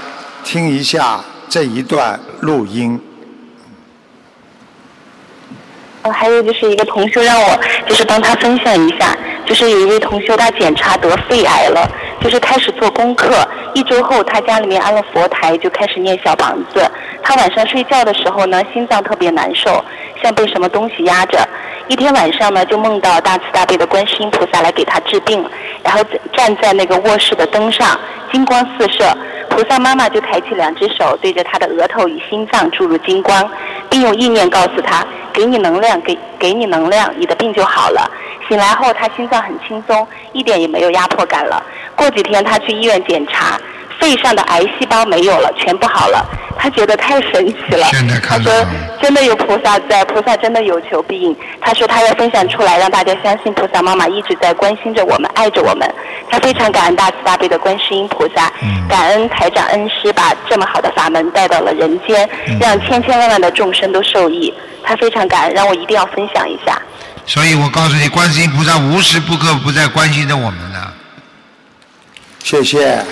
[0.42, 3.00] 听一下这一段录音。
[6.02, 7.58] 哦，还有就是一个同修让我
[7.88, 9.16] 就是帮他分享一下，
[9.46, 11.90] 就是有一位同修他检查得肺癌了，
[12.24, 16.90] 就是开始做功课，一周后他家里面安了佛台，就开始念小房子。
[17.22, 19.84] 他晚上睡觉的时候呢，心脏特别难受，
[20.22, 21.46] 像被什么东西压着。
[21.86, 25.44] 一天晚上呢，就梦到大慈大悲的观世音菩萨来给他治病，
[25.82, 26.02] 然后
[26.32, 28.00] 站在那个卧室的灯上，
[28.32, 29.04] 金光四射。
[29.50, 33.46] 菩萨妈妈就抬起两只手，对着他的额头与心脏注入金光，
[33.90, 38.10] 并用意念告诉他：“给你能量，给给你能量，你的病就好了。”
[38.48, 41.62] 醒来后，他心脏很轻松，一点也没有压迫感了。
[41.94, 43.58] 过几天，他去医院检查。
[44.00, 46.26] 肺上的癌细胞没有了，全部好了，
[46.58, 47.86] 他觉得太神奇了。
[48.28, 48.52] 他说
[49.00, 55.88] ：“真的有菩萨在，菩萨真的有求必应。”他说他要分享出来，让大家相信菩萨妈妈一直在关心着我们，爱着我们。
[56.28, 58.52] 他非常感恩大慈大悲的观世音菩萨，
[58.90, 62.28] 感恩台长恩师把这么好的法门带到了人间，
[62.60, 64.52] 让千千万万的众生都受益。
[64.82, 66.76] 他非常感恩，让我一定要分享一下。
[67.26, 70.92] 所以我告诉你，观世音菩萨无时不刻不在关心着我们呢。
[72.42, 73.04] 谢谢。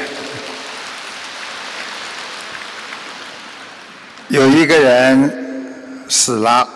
[4.28, 6.68] 有一个人死了，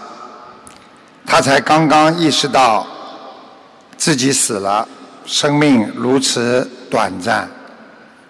[1.27, 2.87] 他才刚刚意识到
[3.97, 4.87] 自己死了，
[5.27, 7.49] 生命如此短暂。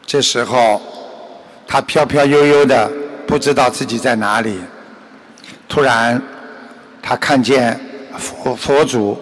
[0.04, 0.82] 这时候，
[1.66, 2.90] 他飘飘悠悠的，
[3.26, 4.60] 不知道自己在哪里。
[5.68, 6.20] 突然，
[7.02, 7.80] 他看见
[8.18, 9.18] 佛佛祖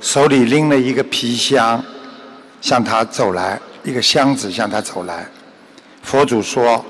[0.00, 1.82] 手里拎了一个皮箱，
[2.60, 5.26] 向他走来，一个箱子向他走来。
[6.02, 6.84] 佛祖说：“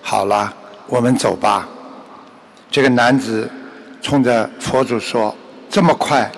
[0.00, 0.52] 好了，
[0.86, 1.68] 我们走吧。”
[2.70, 3.50] 这个男子
[4.02, 5.34] 冲着佛祖说
[5.70, 6.30] ：“这么快，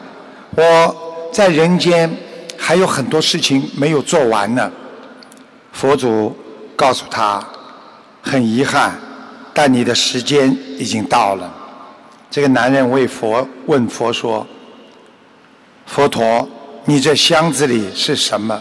[0.55, 2.15] 我在人间
[2.59, 4.71] 还有很多事情没有做完呢。”
[5.73, 6.35] 佛祖
[6.75, 7.43] 告诉他
[8.23, 8.95] ：“很遗憾，
[9.53, 11.53] 但你的时间已经到了。”
[12.31, 14.47] 这个男人为佛问佛说
[15.87, 16.49] ：“佛陀，
[16.85, 18.61] 你这箱子里是什么？”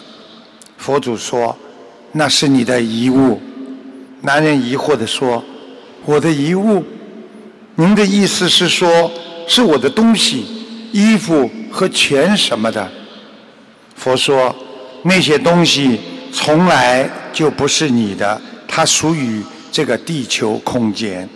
[0.77, 1.55] 佛祖说
[2.13, 3.41] ：“那是你的遗物。”
[4.21, 5.43] 男人疑惑地说
[6.05, 6.83] ：“我的遗物？”
[7.77, 9.11] 您的意思是说，
[9.47, 10.45] 是我的东西、
[10.93, 12.89] 衣服和钱什么的？
[13.95, 14.55] 佛说，
[15.03, 15.99] 那些东西
[16.31, 21.27] 从来就不是你的，它属于这个地球空间。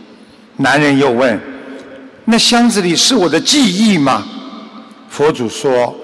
[0.55, 1.37] 男人又问：
[2.31, 4.23] 那箱子里是我的记忆吗？
[5.09, 5.95] 佛祖说：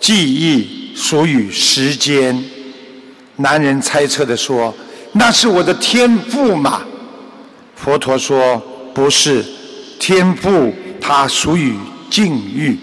[0.00, 2.44] 记忆属于时间。
[3.36, 4.74] 男人猜测的说：
[5.12, 6.82] 那是我的天赋吗？
[7.76, 8.60] 佛陀说：
[8.92, 9.44] 不是。
[10.00, 11.76] 天赋，它属于
[12.10, 12.76] 境遇，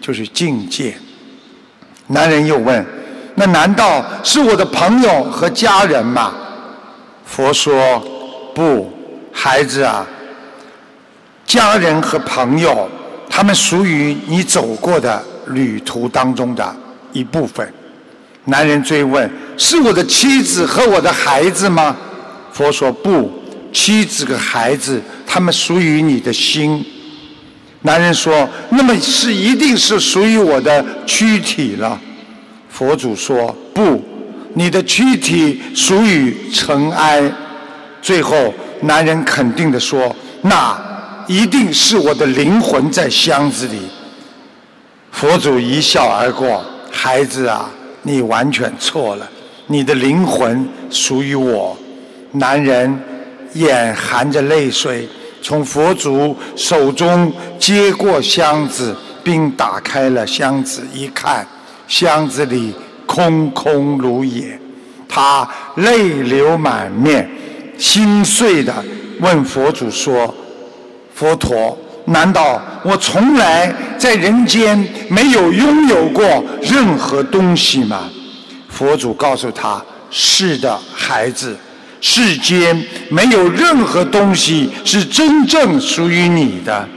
[0.00, 0.96] 就是境界。
[2.06, 2.86] 男人又问
[3.36, 6.32] ：“那难道是我的朋友和家人吗？”
[7.26, 8.00] 佛说
[8.54, 8.90] ：“不，
[9.30, 10.06] 孩子啊，
[11.50, 12.88] 家人和朋友，
[13.28, 16.76] 他们属于你走过的旅途当中的
[17.12, 17.68] 一部分。”
[18.46, 19.28] 男人追问
[19.58, 21.96] ：“是我的妻子和我的孩子吗？”
[22.54, 23.28] 佛说：“不。”
[23.72, 26.84] 妻子和孩子，他们属于你的心。
[27.82, 32.00] 男人说：“那么是一定是属于我的躯体了。”
[32.70, 34.00] 佛祖说：“不，
[34.54, 37.20] 你的躯体属于尘埃。”
[38.00, 40.76] 最后，男人肯定的说：“那
[41.30, 43.78] 一定是我的灵魂在箱子里。”
[45.12, 46.60] 佛祖一笑而过
[46.90, 47.70] ：“孩子啊，
[48.02, 49.30] 你完全错了，
[49.68, 51.78] 你的灵魂属于我。”
[52.32, 53.00] 男人
[53.52, 55.08] 眼含着泪水，
[55.40, 61.46] 从佛祖手中接过箱子，并打开了箱子，一看，
[61.86, 62.74] 箱子里
[63.06, 64.58] 空空如也。
[65.08, 67.28] 他泪流满面，
[67.78, 68.74] 心碎的
[69.20, 70.32] 问佛祖说
[71.20, 74.78] ：“佛陀，难道我从来在人间
[75.10, 78.08] 没有拥有过任何东西吗？”
[78.70, 81.54] 佛祖告诉他：“是的，孩子，
[82.00, 86.88] 世间没有任何东西是真正属于你的。”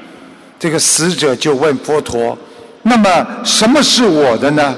[0.57, 2.38] 这个死者就问佛陀
[2.84, 4.74] ：“那么什么是我的呢？”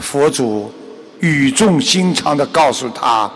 [0.00, 0.72] 佛祖。
[1.20, 3.28] 语重心长的告诉他：“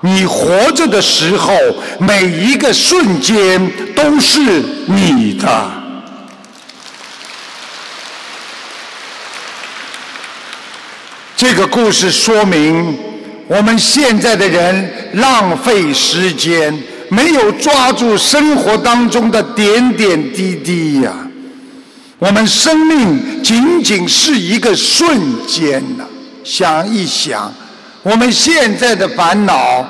[0.00, 1.54] 你活着的时候，
[1.98, 4.40] 每一个瞬间都是
[4.86, 5.70] 你的。”
[11.36, 12.98] 这个故事说明，
[13.46, 16.76] 我们现在的人浪费时间，
[17.10, 21.12] 没有抓住生活当中的点点滴滴呀。
[22.18, 26.04] 我们生命仅仅是一个瞬间呐。
[26.42, 27.54] 想一想，
[28.02, 29.84] 我们现在的烦恼，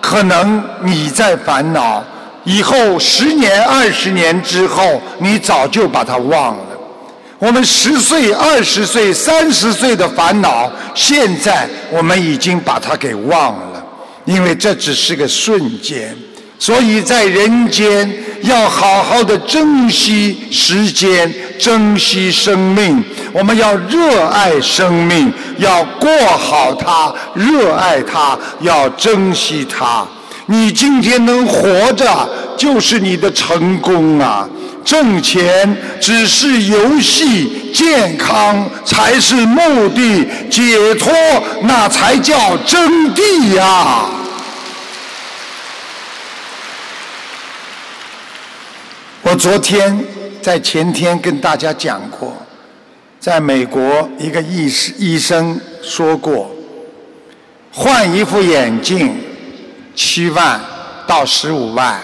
[0.00, 2.04] 可能你在烦恼，
[2.44, 6.66] 以后十年、二十年之后，你早就把它忘了。
[7.38, 13.84] 我们十岁、二十岁、三十岁的烦恼，现在我们已经把它给忘了，
[14.24, 16.16] 因为这只是个瞬间。
[16.58, 18.10] 所以在人间，
[18.42, 23.02] 要好好的珍惜时间，珍惜生命。
[23.32, 30.06] 我们要热爱生命，要过好它，热爱它，要珍惜它。
[30.46, 34.46] 你今天能活着，就是你的成功啊！
[34.84, 41.10] 挣钱只是游戏，健康才是目的，解脱
[41.62, 44.04] 那才叫真谛呀！
[49.22, 50.04] 我昨天
[50.44, 52.30] 在前天跟大家讲过，
[53.18, 56.50] 在美国一个医师医生说过，
[57.72, 59.16] 换一副眼镜
[59.94, 60.60] 七万
[61.06, 61.98] 到十五万，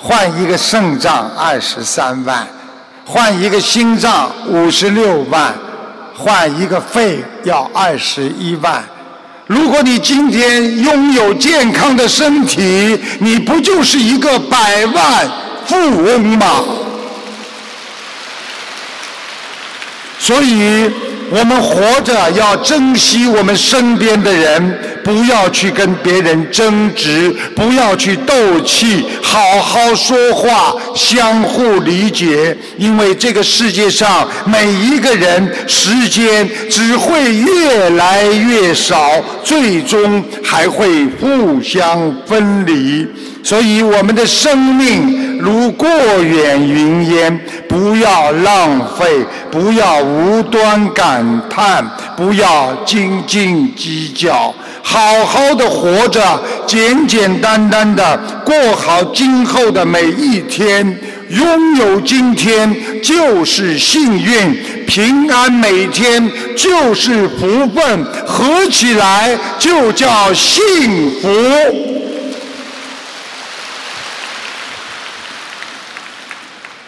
[0.00, 2.44] 换一个肾脏二十三万，
[3.04, 5.54] 换一个心脏五十六万，
[6.12, 8.82] 换一个肺要二十一万。
[9.46, 15.30] 如果你今天拥有健康的身体，你不就是一个百万？
[15.66, 16.64] 富翁吗，
[20.26, 20.90] 所以
[21.30, 32.56] 我们活着要珍惜我们身边的人，不要去跟别人争执，不要去斗气，好好说话，相互理解。
[32.76, 38.98] 因为这个世界上每一个人，时间只会越来越少，
[39.44, 43.06] 最终还会互相分离。
[43.46, 56.20] 所以，我们的生命如过眼云烟，不要浪费，不要无端感叹，不要斤斤计较，好好的活着，
[56.66, 60.98] 简简单单的过好今后的每一天。
[61.28, 64.56] 拥有今天就是幸运，
[64.88, 71.28] 平安每天就是福分，合起来就叫幸福。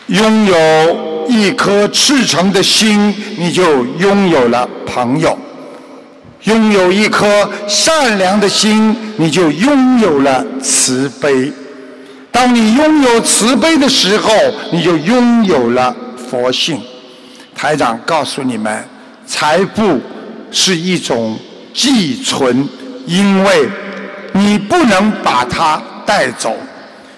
[0.09, 5.36] 拥有一颗赤诚的心，你就拥有了朋友；
[6.44, 11.52] 拥有一颗善良的心，你就拥有了慈悲。
[12.30, 14.32] 当你拥有慈悲的时候，
[14.72, 15.94] 你就拥有了
[16.30, 16.80] 佛性。
[17.54, 18.82] 台长告诉你们，
[19.26, 20.00] 财富
[20.50, 21.38] 是一种
[21.74, 22.66] 寄存，
[23.06, 23.68] 因为
[24.32, 26.56] 你不能把它带走。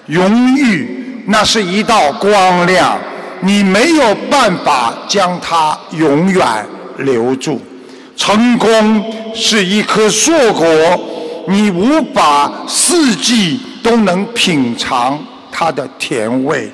[0.06, 0.99] 荣誉。
[1.30, 2.98] 那是一道光亮，
[3.40, 6.44] 你没有办法将它永远
[6.98, 7.60] 留住。
[8.16, 10.66] 成功是一颗硕果，
[11.46, 15.16] 你无法四季都能品尝
[15.52, 16.68] 它的甜味。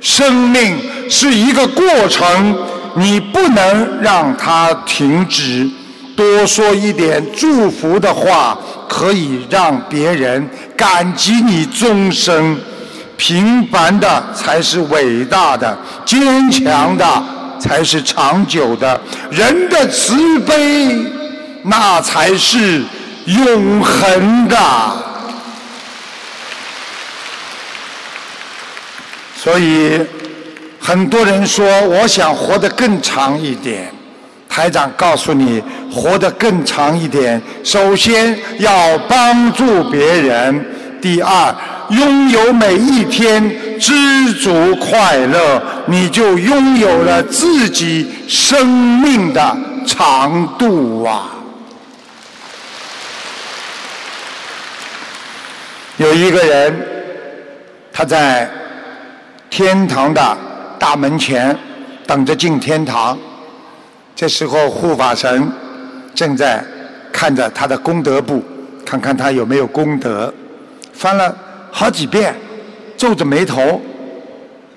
[0.00, 0.74] 生命
[1.10, 2.56] 是一个过程，
[2.94, 5.68] 你不能让它停止。
[6.16, 12.58] 多说一点祝福的话，可以让别人感激你终生。
[13.18, 17.04] 平凡的才是伟大的，坚强的
[17.60, 18.98] 才是长久的，
[19.30, 20.96] 人的慈悲
[21.64, 22.82] 那才是
[23.26, 24.56] 永恒的。
[29.36, 30.00] 所以
[30.80, 33.92] 很多人说，我想活得更长一点。
[34.48, 35.62] 台长告诉你，
[35.92, 40.66] 活得更长一点，首先要帮助别人。
[41.00, 41.54] 第二，
[41.90, 51.30] 拥有每一天知足快乐，你就拥有了自己生命的长度啊！
[55.96, 56.86] 有一个人，
[57.92, 58.48] 他在
[59.48, 60.38] 天堂的
[60.78, 61.56] 大门前
[62.06, 63.18] 等着进天堂。
[64.14, 65.50] 这时候，护法神
[66.14, 66.62] 正在
[67.12, 68.44] 看着他的功德簿，
[68.84, 70.32] 看看他有没有功德。
[70.92, 71.34] 翻了
[71.70, 72.34] 好几遍，
[72.96, 73.80] 皱着眉头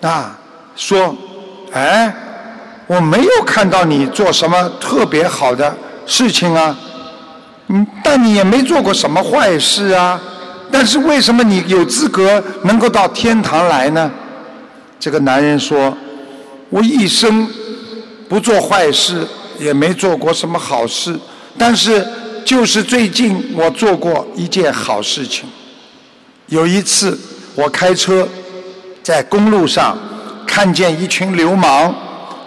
[0.01, 0.37] 啊，
[0.75, 1.15] 说
[1.73, 2.13] ：“哎，
[2.87, 5.75] 我没有看到你做什么特别好的
[6.05, 6.77] 事情啊，
[7.67, 10.19] 嗯，但你也没做过什么坏事啊。
[10.71, 14.11] 但是为什么你有资格能够到天堂来呢？”
[14.99, 15.95] 这个男人说
[16.69, 17.47] ：“我一生。”
[18.31, 19.27] 不做坏事，
[19.59, 21.13] 也没做过什么好事，
[21.57, 22.07] 但是
[22.45, 25.49] 就是最近我做过一件好事情。
[26.51, 27.17] 有一次
[27.55, 28.27] 我开车
[29.01, 29.97] 在公路上
[30.45, 31.95] 看见一群流氓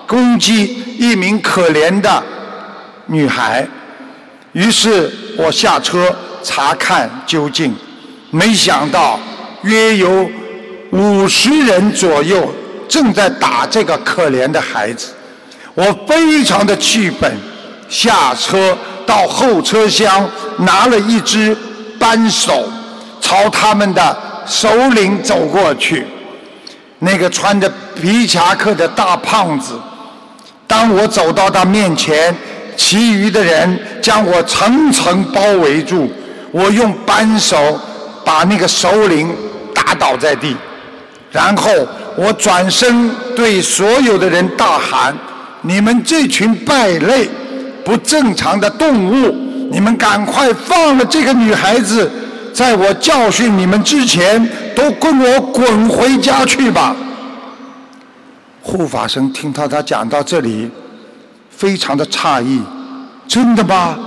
[0.06, 2.22] 攻击一名可怜的
[3.06, 3.66] 女孩，
[4.52, 7.74] 于是我下车查看究竟，
[8.30, 9.18] 没想到
[9.62, 10.28] 约有
[10.90, 12.54] 五十人左右
[12.86, 15.14] 正在打这个可怜的孩子。
[15.72, 17.34] 我非常的气愤，
[17.88, 18.76] 下车
[19.06, 20.28] 到后车厢
[20.58, 21.56] 拿了一只
[21.98, 22.68] 扳手，
[23.34, 24.16] 朝他们的
[24.46, 26.06] 首领走过去。
[27.00, 27.70] 那个穿着
[28.00, 29.74] 皮夹克的大胖子，
[30.68, 32.32] 当我走到他面前，
[32.76, 36.08] 其余的人将我层层包围住。
[36.52, 37.56] 我用扳手
[38.24, 39.34] 把那个首领
[39.74, 40.56] 打倒在地，
[41.32, 41.68] 然后
[42.16, 45.12] 我转身对所有的人大喊。
[45.62, 47.28] 你们这群败类，
[47.84, 49.34] 不正常的动物！
[49.72, 52.08] 你们赶快放了这个女孩子，
[52.54, 56.94] 在我教训你们之前，都跟我滚回家去吧！
[58.62, 60.70] 护法神听到他讲到这里，
[61.50, 62.62] 非常的诧异，
[63.26, 63.98] 真的吗？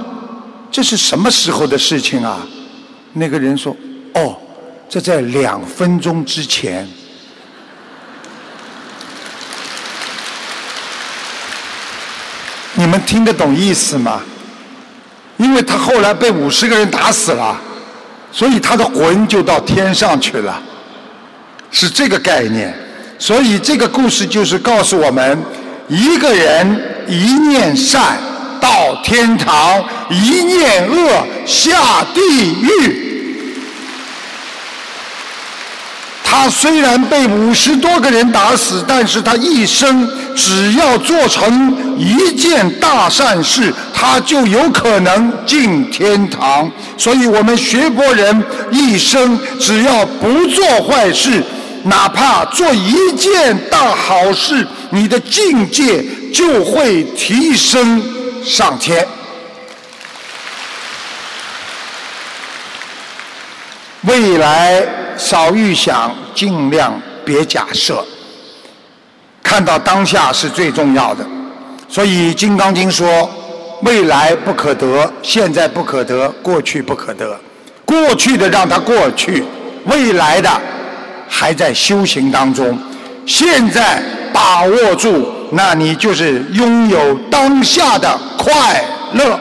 [0.71, 2.39] 这是什么时候的事情啊？
[3.13, 3.75] 那个人说
[4.15, 4.37] ：“哦，
[4.87, 6.87] 这在两分钟之前。”
[12.75, 14.21] 你们听得懂意思吗？
[15.35, 17.59] 因为他后来被五十个人打死了，
[18.37, 20.61] 所以他的魂就到天上去了，
[21.71, 22.71] 是这个概念。
[23.17, 25.35] 所以这个故事就是告诉我们：
[25.87, 28.15] 一个人一念善
[28.61, 32.21] 到天堂，一念恶下地
[32.61, 33.16] 狱。
[36.29, 46.69] 他虽然被五十多个人打死，但是他一生只要做成一件大善事，他就有可能进天堂。
[46.97, 51.41] 所以我们学佛人一生只要不做坏事，
[51.83, 56.03] 哪怕做一件大好事，你的境界
[56.33, 58.03] 就会提升
[58.43, 59.07] 上天。
[64.07, 64.81] 未来
[65.17, 68.01] 少预想，尽量别假设。
[69.43, 71.25] 看到当下是最重要的。
[71.89, 73.29] 所以《金刚经》说
[73.83, 77.37] ：“未来不可得，现在不可得，过去不可得。
[77.83, 79.43] 过去的让它过去，
[79.85, 80.49] 未来的
[81.27, 82.79] 还在修行当中。
[83.25, 84.01] 现在
[84.31, 88.81] 把握住，那你就是拥有当下的快
[89.11, 89.37] 乐。”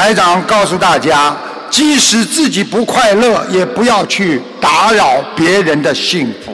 [0.00, 1.36] 台长告诉大家，
[1.68, 6.52] 即使自己不快乐，也不要去打扰别人的幸福；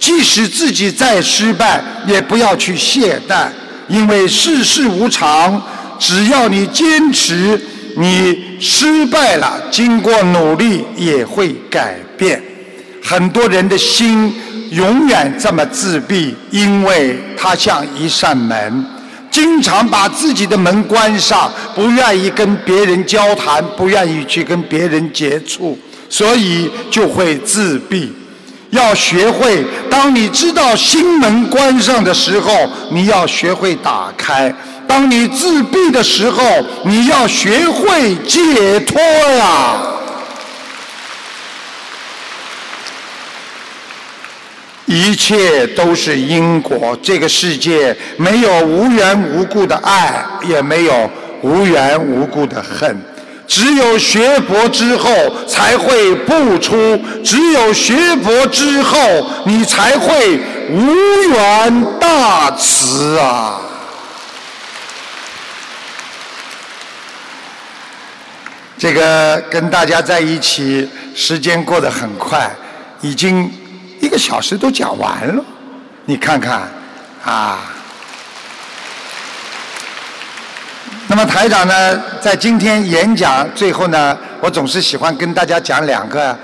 [0.00, 3.46] 即使自己再失败，也不要去懈怠，
[3.86, 5.62] 因为世事无常。
[6.00, 7.60] 只要你坚持，
[7.96, 12.42] 你失败了，经过努力也会改变。
[13.00, 14.34] 很多人的心
[14.70, 18.84] 永远这么自闭，因为它像一扇门。
[19.30, 28.12] 经常把自己的门关上，不愿意跟别人交谈，不愿意去跟别人接触，所以就会自闭。
[28.70, 32.52] 要学会，当你知道心门关上的时候，
[32.90, 34.52] 你要学会打开；
[34.86, 36.42] 当你自闭的时候，
[36.84, 39.76] 你要学会解脱呀。
[44.88, 51.10] 一切都是因果，这个世界没有无缘无故的爱，也没有
[51.42, 52.98] 无缘无故的恨。
[53.46, 55.10] 只有学佛之后
[55.46, 58.98] 才会不出，只有学佛之后
[59.44, 60.38] 你才会
[60.70, 60.94] 无
[61.30, 63.60] 缘大慈啊！
[68.78, 72.50] 这个跟大家在一起，时间过得很快，
[73.00, 73.50] 已经
[74.08, 75.44] 一个小时都讲完了，
[76.06, 76.62] 你看看
[77.22, 77.58] 啊。
[81.08, 86.34] 那么台长呢，在今天演讲最后呢，我总是喜欢跟大家讲两个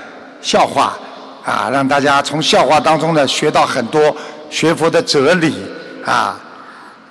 [0.43, 0.95] 笑话，
[1.43, 4.15] 啊，让大家从笑话当中呢学到很多
[4.51, 5.57] 学佛的哲理，
[6.05, 6.39] 啊，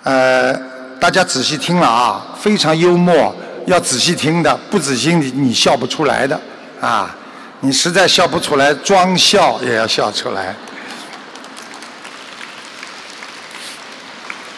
[0.03, 0.53] 呃，
[0.99, 3.35] 大家仔细听了啊，非常幽默，
[3.65, 6.39] 要仔细听的，不仔细你你笑不出来的，
[6.79, 7.15] 啊，
[7.65, 10.53] 你实在笑不出来，装笑也要笑出来。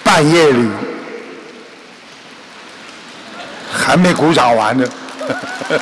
[0.03, 0.67] 半夜里。
[3.71, 4.83] 还没鼓掌完呢，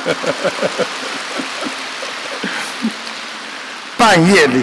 [3.96, 4.62] 半夜里，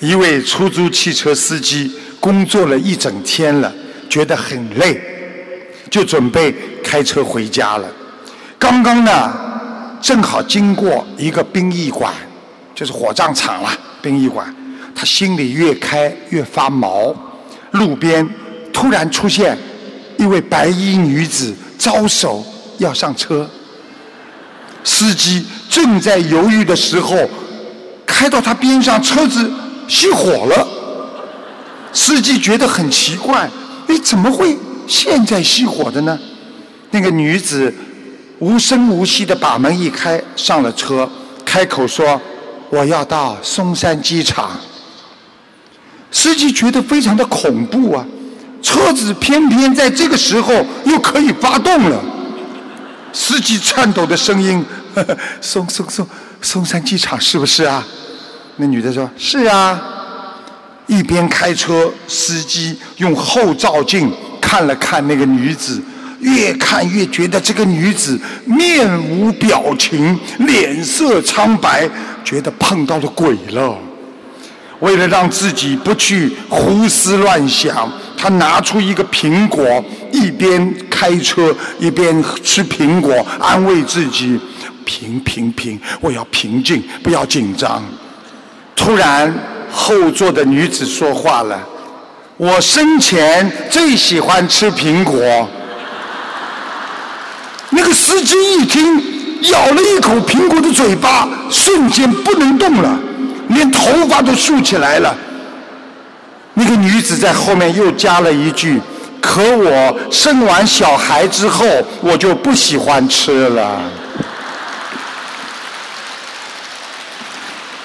[0.00, 3.72] 一位出租汽车司机工作了一整天了，
[4.10, 5.00] 觉得很累，
[5.90, 6.54] 就准备
[6.84, 7.88] 开车回家了。
[8.58, 9.45] 刚刚呢，
[10.00, 12.12] 正好经过一个殡仪馆，
[12.74, 13.70] 就是火葬场了。
[14.00, 14.54] 殡仪馆，
[14.94, 17.14] 他心里越开越发毛。
[17.72, 18.28] 路边
[18.72, 19.56] 突然出现
[20.16, 21.54] 一位白衣女子。
[21.78, 22.44] 招手
[22.78, 23.48] 要上车，
[24.82, 27.14] 司机正在犹豫的时候，
[28.06, 29.48] 开到他边上，车子
[29.86, 30.66] 熄火了。
[31.92, 33.48] 司机觉得很奇怪，
[33.88, 34.56] 哎，怎么会
[34.88, 36.18] 现在熄火的呢？
[36.90, 37.72] 那个女子
[38.38, 41.08] 无声无息的把门一开，上了车，
[41.44, 42.20] 开口说
[42.70, 44.50] ：“我要到松山机场。”
[46.12, 48.04] 司机觉得非常的恐怖啊。
[48.62, 50.52] 车子偏偏在这个时候
[50.84, 52.02] 又可以发动了，
[53.12, 54.64] 司机颤抖的声音
[54.94, 56.06] ：“呵呵松松松，
[56.42, 57.86] 松山机场是不是啊？”
[58.56, 59.80] 那女的说：“是啊。”
[60.86, 65.82] 一边开车，司机用后照镜看了看那个女子，
[66.26, 71.88] 越看越觉得这个女子面无表情，脸色苍白，
[72.24, 73.78] 觉得碰到了鬼了。
[74.80, 77.90] 为了让自己不去胡思乱想。
[78.18, 84.40] 他拿出一个苹果，一边开车一边吃苹果，安慰自己：
[84.86, 87.84] 平平平，我要平静，不要紧张。
[88.74, 89.32] 突然，
[89.70, 91.62] 后座的女子说话了
[92.38, 95.48] ：“我生前最喜欢吃苹果。”
[97.76, 98.82] 那个司机一听，
[99.52, 102.98] 咬了一口苹果的嘴巴，瞬间不能动了，
[103.48, 105.14] 连头发都竖起来了。
[106.54, 108.80] 那个女子在后面又加了一句
[109.20, 111.66] ：“可我生完小孩之后，
[112.00, 113.78] 我就不喜欢吃了。”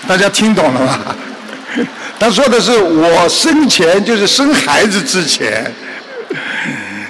[0.07, 0.99] 大家听懂了吗？
[2.17, 5.69] 他说的是我生前就是生孩子之前，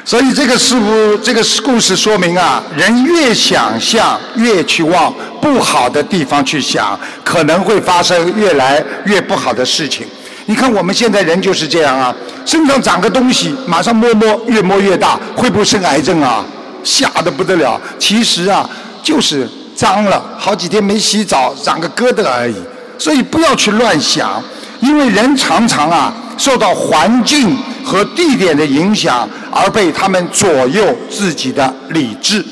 [0.04, 10.06] 所以这个师傅这个故事说明啊，人越想象越去往不好的地方去想，可能会发生越来越不好的事情。
[10.48, 12.14] 你看我们现在人就是这样啊，
[12.46, 16.44] 身上长个东西，马上摸摸，越摸越大，会不会生癌症啊？
[16.84, 17.80] 吓得不得了。
[18.00, 18.68] 其实啊，
[19.04, 22.56] 就是脏了，好几天没洗澡，长个疙瘩而已。
[22.98, 24.44] 所以不要去乱想，
[24.82, 32.44] 因为人常常啊受到环境和地点的影响，而被他们左右自己的理智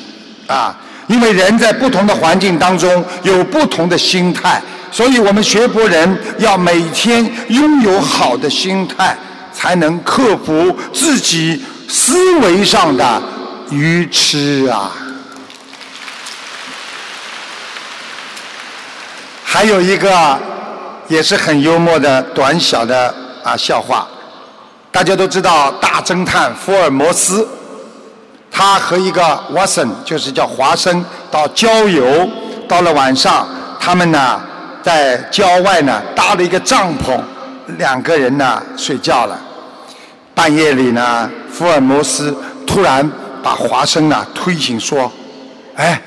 [0.48, 0.76] 啊。
[1.08, 4.62] 因为人在不同的环境当中有不同的心态。
[4.92, 9.16] 所以我们学佛人要每天拥有好的心态，
[9.54, 13.22] 才能克服自己思维上的
[13.70, 14.92] 愚痴啊。
[19.44, 20.40] 还有一个
[21.08, 24.08] 也是很幽默的短小的啊笑话，
[24.92, 27.48] 大家都知道大侦探福尔摩斯，
[28.52, 29.22] 他和一个
[29.52, 32.28] Watson 就是叫华生到郊游，
[32.68, 33.48] 到了晚上，
[33.80, 34.42] 他们呢。
[34.82, 37.20] 在郊外呢搭了一个帐篷，
[37.78, 39.38] 两个人呢睡觉了。
[40.34, 42.34] 半夜里呢，福尔摩斯
[42.66, 43.08] 突然
[43.44, 45.12] 把华生呢推醒说
[45.76, 46.02] ：“哎，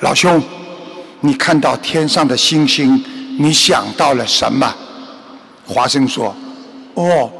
[0.00, 0.40] 老兄，
[1.20, 3.02] 你看到天上的星星，
[3.38, 4.72] 你想到了什么？”
[5.66, 6.36] 华生说
[6.94, 7.30] ：“哦。”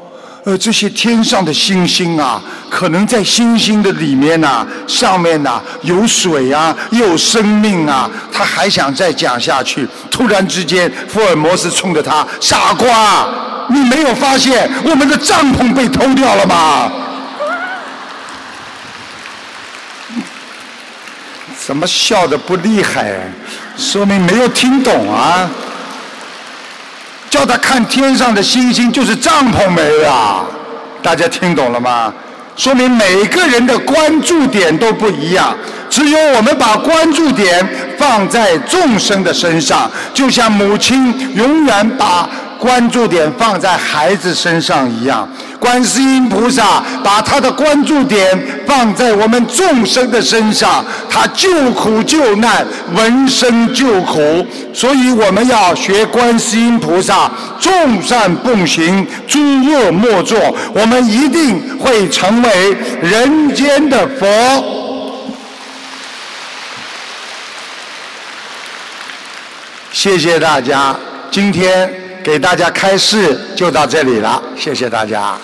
[0.49, 2.41] 呃，这些天上的星星啊，
[2.71, 8.09] 可能在星星的里面呐，上面呐有水啊，有生命啊。
[8.31, 13.29] 他还想再讲下去，突然之间，福尔摩斯冲着他：“傻瓜，
[13.69, 16.91] 你没有发现我们的帐篷被偷掉了吗？”
[21.63, 23.31] 怎么笑的不厉害？
[23.77, 25.47] 说明没有听懂啊！
[27.29, 30.45] 叫他看天上的星星，就是帐篷没了。
[31.01, 32.13] 大家听懂了吗？
[32.55, 35.55] 说明每个人的关注点都不一样。
[35.89, 37.65] 只有我们把关注点
[37.97, 45.27] 放在众生的身上，就像母亲永远把关注点放在孩子身上一样。
[45.59, 54.45] 观世音菩萨把他的关注点放在我们众生的身上，他救苦救难，闻声救苦。
[54.73, 57.29] 所以我们要学观世音菩萨，
[57.59, 60.37] 众善奉行，诸恶莫作，
[60.73, 64.27] 我们一定会成为人间的佛。
[69.91, 70.95] 谢谢大家，
[71.29, 71.91] 今天
[72.23, 75.35] 给大家开示就到这里了，谢谢大家。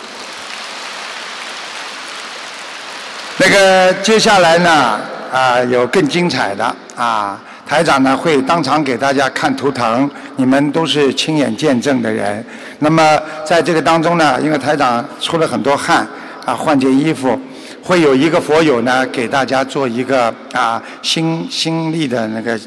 [3.38, 5.00] 那个接下来呢，
[5.32, 12.46] 啊，有更精彩的啊，台长呢会当场给大家看图腾，你们都是亲眼见证的人。
[12.80, 16.08] 那么在这个当中呢，因为台长出了很多汗，
[16.46, 17.40] 啊，换件衣服，
[17.82, 22.60] 会有一个佛友呢给大家做一个啊心心力的那个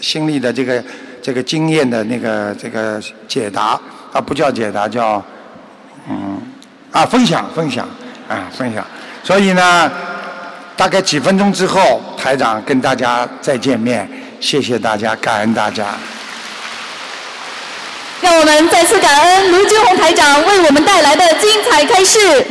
[0.00, 0.82] 心力的这个。
[1.26, 3.76] 这个经验的那个这个解答
[4.12, 5.20] 啊，不叫解答，叫
[6.08, 6.40] 嗯
[6.92, 7.84] 啊分享分享
[8.28, 8.86] 啊分享。
[9.24, 9.90] 所以呢，
[10.76, 14.08] 大概几分钟之后，台长跟大家再见面。
[14.38, 15.86] 谢谢大家，感恩大家。
[18.20, 22.46] 让我们再次感恩卢军红台长为我们带来的精彩开示。